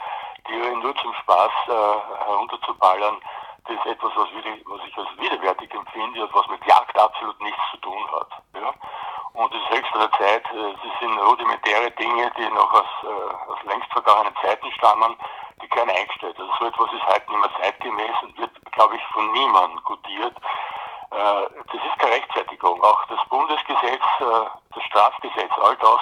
[0.46, 3.16] Tiere nur zum Spaß äh, herunterzuballern.
[3.66, 4.28] Das ist etwas, was,
[4.66, 8.28] was, ich als widerwärtig empfinde und was mit Jagd absolut nichts zu tun hat.
[8.54, 8.72] Ja?
[9.34, 13.58] Und es ist höchste Zeit, äh, das sind rudimentäre Dinge, die noch aus, äh, aus
[13.64, 15.16] längst vergangenen Zeiten stammen,
[15.60, 16.38] die keiner eingestellt.
[16.38, 20.36] Also so etwas ist heute nicht mehr zeitgemäß und wird, glaube ich, von niemandem gutiert.
[21.10, 22.80] Äh, das ist keine Rechtfertigung.
[22.84, 26.00] Auch das Bundesgesetz, äh, das Strafgesetz, all das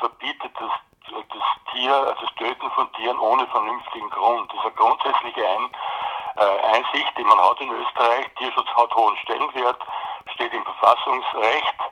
[0.00, 0.72] verbietet das,
[1.08, 4.52] das Tier, also das Töten von Tieren ohne vernünftigen Grund.
[4.52, 5.70] Das ist eine grundsätzliche Ein,
[6.36, 8.26] äh, Einsicht, die man hat in Österreich.
[8.36, 9.80] Tierschutz hat hohen Stellenwert,
[10.34, 11.83] steht im Verfassungsrecht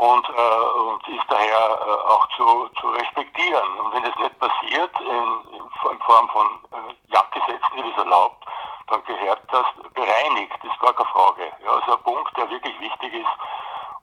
[0.00, 3.68] und, äh, und ist daher äh, auch zu, zu respektieren.
[3.80, 5.60] Und wenn das nicht passiert, in,
[5.92, 8.42] in Form von äh, Jagdgesetzen, die das erlaubt,
[8.88, 11.52] dann gehört das bereinigt, das ist gar keine Frage.
[11.62, 13.34] Ja, also ein Punkt, der wirklich wichtig ist.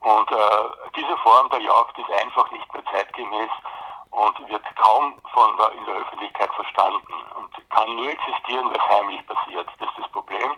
[0.00, 3.50] Und äh, diese Form der Jagd ist einfach nicht mehr zeitgemäß
[4.12, 8.88] und wird kaum von der, in der Öffentlichkeit verstanden und kann nur existieren, weil es
[8.88, 9.66] heimlich passiert.
[9.80, 10.52] Das ist das Problem.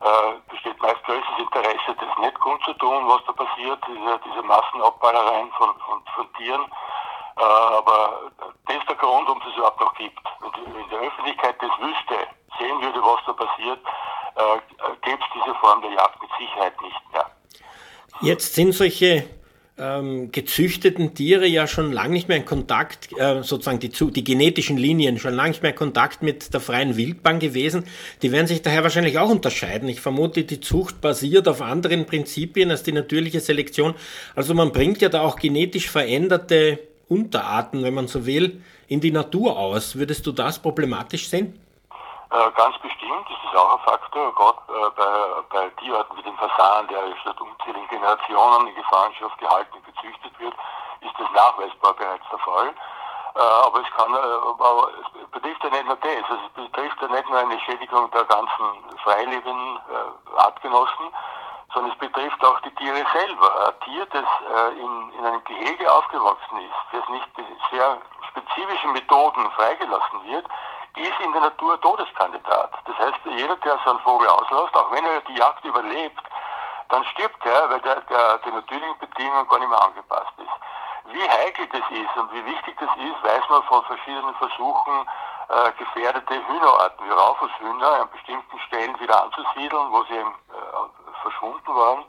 [0.00, 5.70] Äh, besteht meist größtes Interesse, das nicht kundzutun, was da passiert, diese, diese Massenabballereien von,
[5.86, 6.62] von, von Tieren.
[7.36, 8.30] Äh, aber
[8.66, 10.20] das ist der Grund, warum es überhaupt noch gibt.
[10.40, 12.26] Wenn die Öffentlichkeit das wüsste,
[12.58, 13.80] sehen würde, was da passiert,
[14.36, 17.26] äh, gäbe es diese Form der Jagd mit Sicherheit nicht mehr.
[18.20, 19.41] Jetzt sind solche
[19.82, 24.76] ähm, gezüchteten Tiere ja schon lange nicht mehr in Kontakt, äh, sozusagen die, die genetischen
[24.76, 27.84] Linien, schon lange nicht mehr in Kontakt mit der freien Wildbahn gewesen.
[28.22, 29.88] Die werden sich daher wahrscheinlich auch unterscheiden.
[29.88, 33.94] Ich vermute, die Zucht basiert auf anderen Prinzipien als die natürliche Selektion.
[34.36, 36.78] Also man bringt ja da auch genetisch veränderte
[37.08, 39.96] Unterarten, wenn man so will, in die Natur aus.
[39.96, 41.58] Würdest du das problematisch sehen?
[42.30, 46.36] Äh, ganz bestimmt ist es auch ein Faktor, gerade äh, bei, bei Tierarten wie dem
[46.36, 47.51] Fasan, der statt unzähligen
[47.92, 50.54] Generationen in Gefangenschaft gehalten und gezüchtet wird,
[51.00, 52.68] ist das nachweisbar bereits der Fall.
[53.34, 57.08] Äh, aber es kann, aber es betrifft ja nicht nur das, also es betrifft ja
[57.08, 58.66] nicht nur eine Schädigung der ganzen
[59.04, 59.78] freilebenden
[60.36, 61.06] Artgenossen,
[61.72, 63.68] sondern es betrifft auch die Tiere selber.
[63.68, 64.28] Ein Tier, das
[64.76, 67.28] in, in einem Gehege aufgewachsen ist, das nicht
[67.70, 70.46] sehr spezifischen Methoden freigelassen wird,
[70.96, 72.70] ist in der Natur Todeskandidat.
[72.84, 76.22] Das heißt, jeder, der so einen Vogel auslässt, auch wenn er die Jagd überlebt,
[76.92, 81.14] dann stirbt er, weil der, der den natürlichen Bedingungen gar nicht mehr angepasst ist.
[81.14, 85.08] Wie heikel das ist und wie wichtig das ist, weiß man von verschiedenen Versuchen,
[85.48, 91.74] äh, gefährdete Hühnerarten wie Raufußhühner an bestimmten Stellen wieder anzusiedeln, wo sie eben, äh, verschwunden
[91.74, 92.04] waren.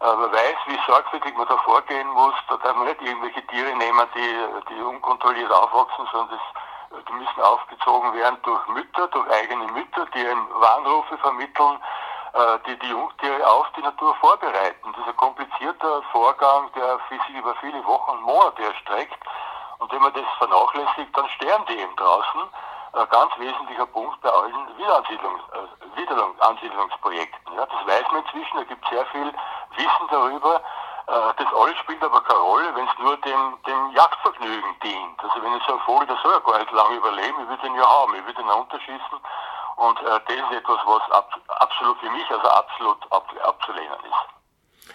[0.00, 2.34] Äh, man weiß, wie sorgfältig man da vorgehen muss.
[2.48, 6.62] Da darf man nicht irgendwelche Tiere nehmen, die, die unkontrolliert aufwachsen, sondern das
[7.08, 11.78] die müssen aufgezogen werden durch Mütter, durch eigene Mütter, die ihnen Warnrufe vermitteln,
[12.34, 14.92] äh, die die Jungtiere auf die Natur vorbereiten.
[14.92, 19.18] Das ist ein komplizierter Vorgang, der sich über viele Wochen und Monate erstreckt.
[19.78, 22.40] Und wenn man das vernachlässigt, dann sterben die eben draußen.
[22.92, 27.54] Ein ganz wesentlicher Punkt bei allen Wiederansiedlungs, äh, Wiederansiedlungsprojekten.
[27.54, 29.32] Ja, das weiß man inzwischen, da gibt es sehr viel
[29.76, 30.56] Wissen darüber.
[31.06, 35.22] Äh, das alles spielt aber keine Rolle, wenn es nur dem, dem Jagdvergnügen dient.
[35.22, 37.66] Also wenn ich so ein Vogel, der soll ja gar nicht lange überleben, ich würde
[37.66, 39.18] ihn ja haben, ich würde ihn unterschießen.
[39.76, 44.94] Und äh, das ist etwas, was ab, absolut für mich, also absolut ab, abzulehnen ist.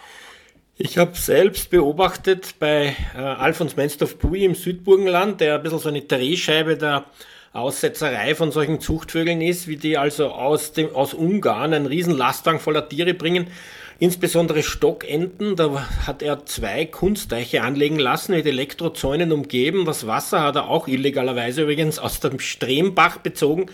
[0.81, 6.01] Ich habe selbst beobachtet bei äh, Alfons Menstorf-Pui im Südburgenland, der ein bisschen so eine
[6.01, 7.03] Drehscheibe der
[7.51, 12.59] Aussetzerei von solchen Zuchtvögeln ist, wie die also aus, dem, aus Ungarn einen riesen Lastwagen
[12.59, 13.51] voller Tiere bringen
[13.99, 15.55] insbesondere Stockenten.
[15.55, 19.85] Da hat er zwei Kunstteiche anlegen lassen, mit Elektrozäunen umgeben.
[19.85, 23.69] Das Wasser hat er auch illegalerweise übrigens aus dem Strembach bezogen.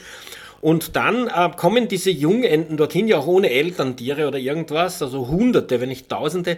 [0.66, 5.80] Und dann äh, kommen diese Jungenten dorthin, ja auch ohne Elterntiere oder irgendwas, also Hunderte,
[5.80, 6.58] wenn nicht Tausende.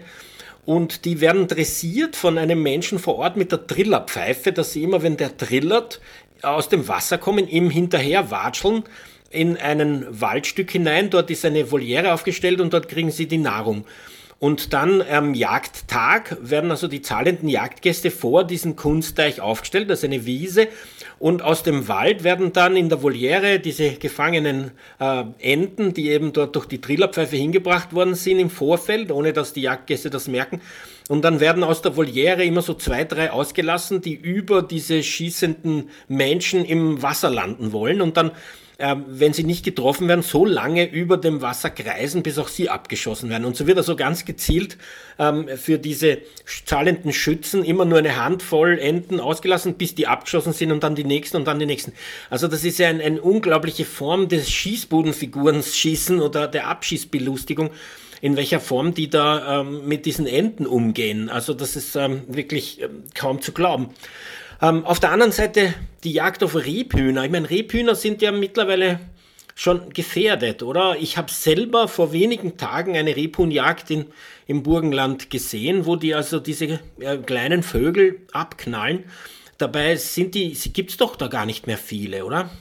[0.65, 5.03] Und die werden dressiert von einem Menschen vor Ort mit der Trillerpfeife, dass sie immer,
[5.03, 5.99] wenn der trillert,
[6.41, 8.83] aus dem Wasser kommen, ihm hinterher watscheln
[9.29, 11.09] in einen Waldstück hinein.
[11.09, 13.83] Dort ist eine Voliere aufgestellt und dort kriegen sie die Nahrung.
[14.39, 20.05] Und dann am Jagdtag werden also die zahlenden Jagdgäste vor diesem Kunstteich aufgestellt, das ist
[20.05, 20.67] eine Wiese.
[21.17, 26.33] Und aus dem Wald werden dann in der Voliere diese gefangenen äh, Enten, die eben
[26.33, 30.61] dort durch die Trillerpfeife hingebracht worden sind im Vorfeld, ohne dass die Jagdgäste das merken.
[31.09, 35.89] Und dann werden aus der Voliere immer so zwei, drei ausgelassen, die über diese schießenden
[36.07, 38.01] Menschen im Wasser landen wollen.
[38.01, 38.31] Und dann
[38.79, 42.69] ähm, wenn sie nicht getroffen werden, so lange über dem Wasser kreisen, bis auch sie
[42.69, 43.45] abgeschossen werden.
[43.45, 44.77] Und so wird also ganz gezielt
[45.17, 46.19] ähm, für diese
[46.65, 51.05] zahlenden Schützen immer nur eine Handvoll Enten ausgelassen, bis die abgeschossen sind und dann die
[51.05, 51.93] nächsten und dann die nächsten.
[52.29, 57.71] Also das ist ja eine ein unglaubliche Form des Schießbodenfigurens schießen oder der Abschießbelustigung
[58.21, 61.29] in welcher Form die da ähm, mit diesen Enten umgehen.
[61.29, 63.89] Also das ist ähm, wirklich ähm, kaum zu glauben.
[64.61, 67.25] Ähm, auf der anderen Seite die Jagd auf Rebhühner.
[67.25, 68.99] Ich meine, Rebhühner sind ja mittlerweile
[69.55, 70.97] schon gefährdet, oder?
[70.99, 74.05] Ich habe selber vor wenigen Tagen eine Rebhuhnjagd in,
[74.45, 79.05] im Burgenland gesehen, wo die also diese äh, kleinen Vögel abknallen.
[79.57, 82.51] Dabei sind die, gibt es doch da gar nicht mehr viele, oder?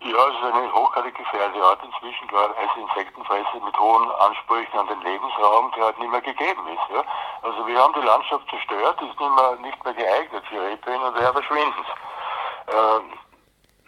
[0.00, 4.86] Ja, es ist eine hochgradig gefährdete Art inzwischen, klar, als Insektenfresser mit hohen Ansprüchen an
[4.86, 6.94] den Lebensraum, der halt nicht mehr gegeben ist.
[6.94, 7.02] Ja.
[7.42, 11.16] Also wir haben die Landschaft zerstört, ist nicht mehr, nicht mehr geeignet für Rebhühner und
[11.16, 11.84] daher verschwinden
[12.68, 13.12] ähm,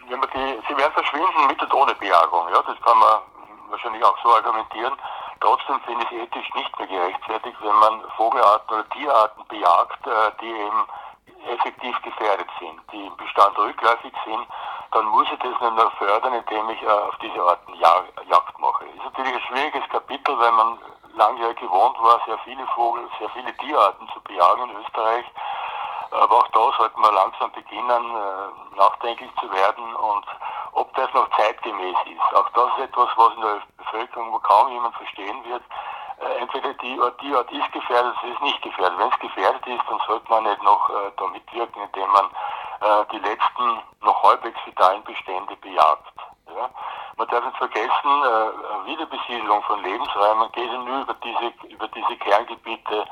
[0.09, 2.47] wenn man die, Sie werden verschwinden mit und ohne Bejagung.
[2.49, 3.21] Ja, das kann man
[3.69, 4.93] wahrscheinlich auch so argumentieren.
[5.39, 10.31] Trotzdem finde ich es ethisch nicht mehr gerechtfertigt, wenn man Vogelarten oder Tierarten bejagt, äh,
[10.41, 10.83] die eben
[11.47, 14.47] effektiv gefährdet sind, die im Bestand rückläufig sind,
[14.91, 18.85] dann muss ich das nicht mehr fördern, indem ich äh, auf diese Arten Jagd mache.
[18.85, 20.77] Ist natürlich ein schwieriges Kapitel, weil man
[21.15, 25.25] lange gewohnt war, sehr viele Vogel, sehr viele Tierarten zu bejagen in Österreich.
[26.11, 30.25] Aber auch da sollten wir langsam beginnen, äh, nachdenklich zu werden und
[30.73, 32.35] ob das noch zeitgemäß ist.
[32.35, 35.63] Auch das ist etwas, was in der Bevölkerung wo kaum jemand verstehen wird.
[36.19, 38.99] Äh, entweder die Art, die Art ist gefährdet, sie ist nicht gefährdet.
[38.99, 42.29] Wenn es gefährdet ist, dann sollte man nicht noch da mitwirken, indem man
[42.81, 46.13] äh, die letzten noch halbwegs vitalen Bestände bejagt.
[46.47, 46.69] Ja?
[47.17, 47.89] Man darf nicht vergessen,
[48.23, 53.05] äh, Wiederbesiedlung von Lebensräumen geht nur über diese, über diese Kerngebiete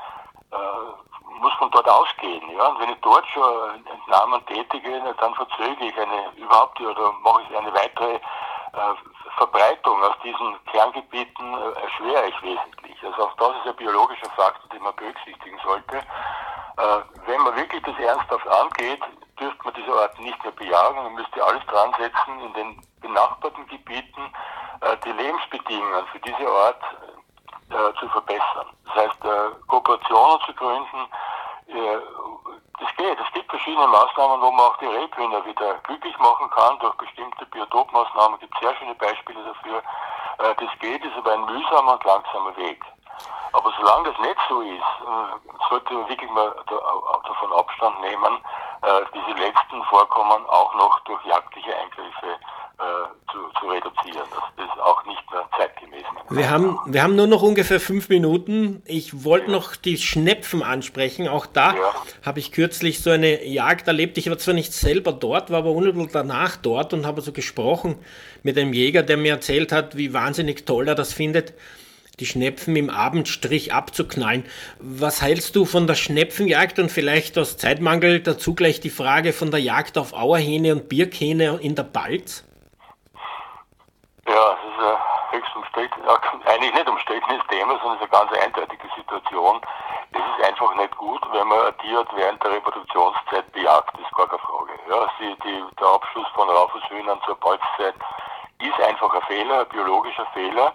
[0.52, 2.50] äh, muss von dort ausgehen.
[2.50, 2.68] Ja?
[2.68, 7.56] Und wenn ich dort schon Entnahmen tätige, dann verzöge ich eine überhaupt oder mache ich
[7.56, 8.94] eine weitere äh,
[9.36, 12.96] Verbreitung aus diesen Kerngebieten äh, erschwere ich wesentlich.
[13.04, 16.02] Also auch das ist ein biologischer Faktor, den man berücksichtigen sollte.
[16.76, 19.00] Äh, wenn man wirklich das ernsthaft angeht,
[19.38, 21.02] dürfte man diese Orte nicht mehr bejagen.
[21.02, 24.32] Man müsste alles dran setzen, in den benachbarten Gebieten
[24.80, 26.82] äh, die Lebensbedingungen für diese Art
[27.70, 28.66] äh, zu verbessern.
[28.86, 29.20] Das heißt,
[29.68, 31.06] Kooperationen zu gründen,
[32.80, 33.16] das geht.
[33.20, 36.76] Es gibt verschiedene Maßnahmen, wo man auch die Rebhühner wieder glücklich machen kann.
[36.80, 39.80] Durch bestimmte Biotopmaßnahmen gibt es sehr schöne Beispiele dafür.
[40.38, 42.82] Das geht, ist aber ein mühsamer und langsamer Weg.
[43.52, 48.38] Aber solange das nicht so ist, äh, sollte man wirklich mal davon Abstand nehmen,
[48.82, 52.38] äh, diese letzten Vorkommen auch noch durch jagdliche Eingriffe
[53.30, 54.26] zu, zu, reduzieren.
[54.56, 56.02] Das ist auch nicht mehr zeitgemäß.
[56.30, 58.82] Wir haben, wir haben nur noch ungefähr fünf Minuten.
[58.86, 61.28] Ich wollte noch die Schnepfen ansprechen.
[61.28, 61.94] Auch da ja.
[62.24, 64.16] habe ich kürzlich so eine Jagd erlebt.
[64.16, 68.02] Ich war zwar nicht selber dort, war aber unmittelbar danach dort und habe so gesprochen
[68.42, 71.52] mit einem Jäger, der mir erzählt hat, wie wahnsinnig toll er das findet
[72.20, 74.44] die Schnepfen im Abendstrich abzuknallen.
[74.78, 79.50] Was hältst du von der Schnepfenjagd und vielleicht aus Zeitmangel dazu gleich die Frage von
[79.50, 82.44] der Jagd auf Auerhähne und Birkhähne in der Balz?
[84.28, 84.96] Ja, es ist ein
[85.32, 86.00] höchst umstritten,
[86.46, 89.60] eigentlich nicht umstrittenes Thema, sondern es ist eine ganz eindeutige Situation.
[90.12, 94.26] Es ist einfach nicht gut, wenn man ein Tier während der Reproduktionszeit bejagt, ist gar
[94.26, 94.72] keine Frage.
[94.88, 97.94] Ja, sie, die, der Abschluss von Raufeshühnern zur Balzzeit
[98.60, 100.74] ist einfach ein Fehler, ein biologischer Fehler.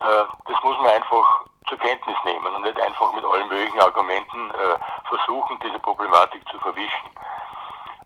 [0.00, 4.50] Äh, das muss man einfach zur Kenntnis nehmen und nicht einfach mit allen möglichen Argumenten
[4.50, 4.78] äh,
[5.08, 7.10] versuchen, diese Problematik zu verwischen.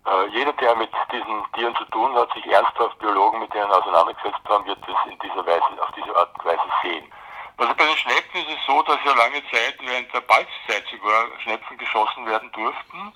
[0.05, 4.43] Äh, jeder, der mit diesen Tieren zu tun hat, sich ernsthaft Biologen mit denen auseinandergesetzt
[4.47, 7.11] haben, wird das in dieser Weise, auf diese Art und Weise sehen.
[7.57, 11.27] Also bei den Schnepfen ist es so, dass ja lange Zeit während der Balzzeit sogar
[11.39, 13.13] Schnepfen geschossen werden durften,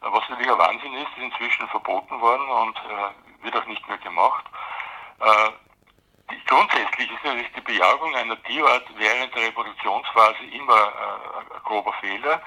[0.00, 3.98] was natürlich ein Wahnsinn ist, ist inzwischen verboten worden und äh, wird auch nicht mehr
[3.98, 4.44] gemacht.
[5.20, 5.50] Äh,
[6.46, 12.40] grundsätzlich ist natürlich die Bejagung einer Tierart während der Reproduktionsphase immer äh, ein grober Fehler.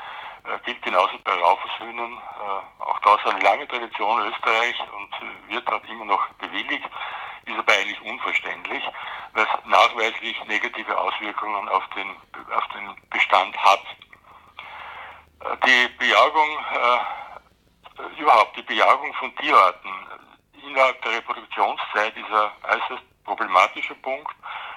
[0.46, 2.14] Äh, gilt genauso bei Raufußhühnern.
[2.14, 6.90] Äh, auch da ist eine lange Tradition Österreich und wird dort immer noch bewilligt.
[7.46, 8.84] Ist aber eigentlich unverständlich,
[9.34, 12.10] es nachweislich negative Auswirkungen auf den,
[12.54, 13.84] auf den Bestand hat.
[15.42, 19.90] Äh, die Bejagung, äh, überhaupt die Bejagung von Tierarten
[20.68, 24.36] innerhalb der Reproduktionszeit ist ein äußerst problematischer Punkt.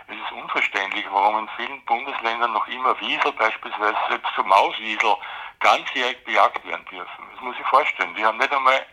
[0.09, 5.17] Es ist unverständlich, warum in vielen Bundesländern noch immer Wiesel beispielsweise, selbst so Mauswiesel,
[5.61, 7.25] ganzjährig bejagt werden dürfen.
[7.33, 8.15] Das muss ich vorstellen.
[8.15, 8.85] Die haben nicht einmal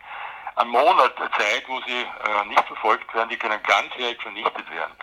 [0.55, 4.93] einen Monat Zeit, wo sie äh, nicht verfolgt werden, die können ganzjährig vernichtet werden.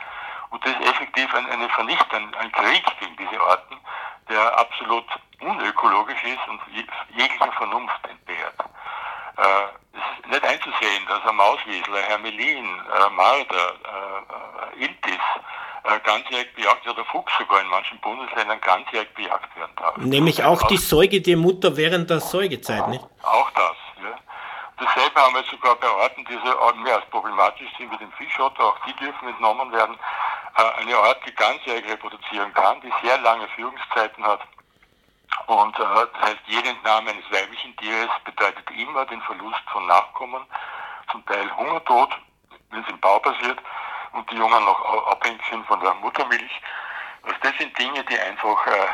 [0.51, 3.77] Und das ist effektiv ein, eine Vernichtung, ein Krieg gegen diese Arten,
[4.31, 5.05] der absolut
[5.41, 6.61] unökologisch ist und
[7.11, 8.55] jeglicher Vernunft entbehrt.
[9.37, 9.43] Äh,
[9.93, 12.83] es ist nicht einzusehen, dass ein Mauswiesel, ein Hermelin,
[13.13, 13.75] Marder,
[14.77, 15.21] äh, Iltis,
[15.85, 19.97] äh, ganzjährig bejagt wird, der Fuchs sogar in manchen Bundesländern ganzjährig bejagt werden darf.
[19.99, 23.05] Nämlich auch die Säuge der Mutter während der Säugezeit, nicht?
[23.23, 24.19] Auch das, ja.
[24.79, 28.65] Dasselbe haben wir sogar bei Arten, die so mehr als problematisch sind wie den Fischotter,
[28.65, 29.97] auch die dürfen entnommen werden.
[30.57, 34.41] Äh, eine Art, die ganzjährig reproduzieren kann, die sehr lange Führungszeiten hat.
[35.47, 40.45] Und äh, das heißt, jede Entnahme eines weiblichen Tieres bedeutet immer den Verlust von Nachkommen,
[41.11, 42.11] zum Teil Hungertod,
[42.71, 43.59] wenn es im Bau passiert
[44.13, 46.61] und die Jungen noch abhängig sind von der Muttermilch.
[47.23, 48.87] Also das sind Dinge, die einfach äh,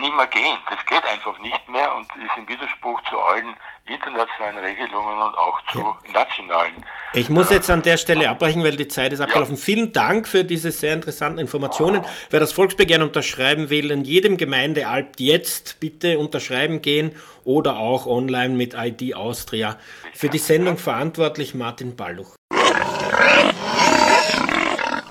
[0.00, 0.58] nicht mehr gehen.
[0.68, 3.54] Das geht einfach nicht mehr und ist im Widerspruch zu allen
[3.86, 5.96] internationalen Regelungen und auch zu ja.
[6.12, 6.84] nationalen.
[7.12, 9.56] Ich muss jetzt an der Stelle abbrechen, weil die Zeit ist abgelaufen.
[9.56, 9.60] Ja.
[9.60, 12.04] Vielen Dank für diese sehr interessanten Informationen.
[12.30, 18.54] Wer das Volksbegehren unterschreiben will, in jedem Gemeindealp jetzt bitte unterschreiben gehen oder auch online
[18.54, 19.76] mit ID Austria.
[20.14, 22.36] Für die Sendung verantwortlich Martin Balluch.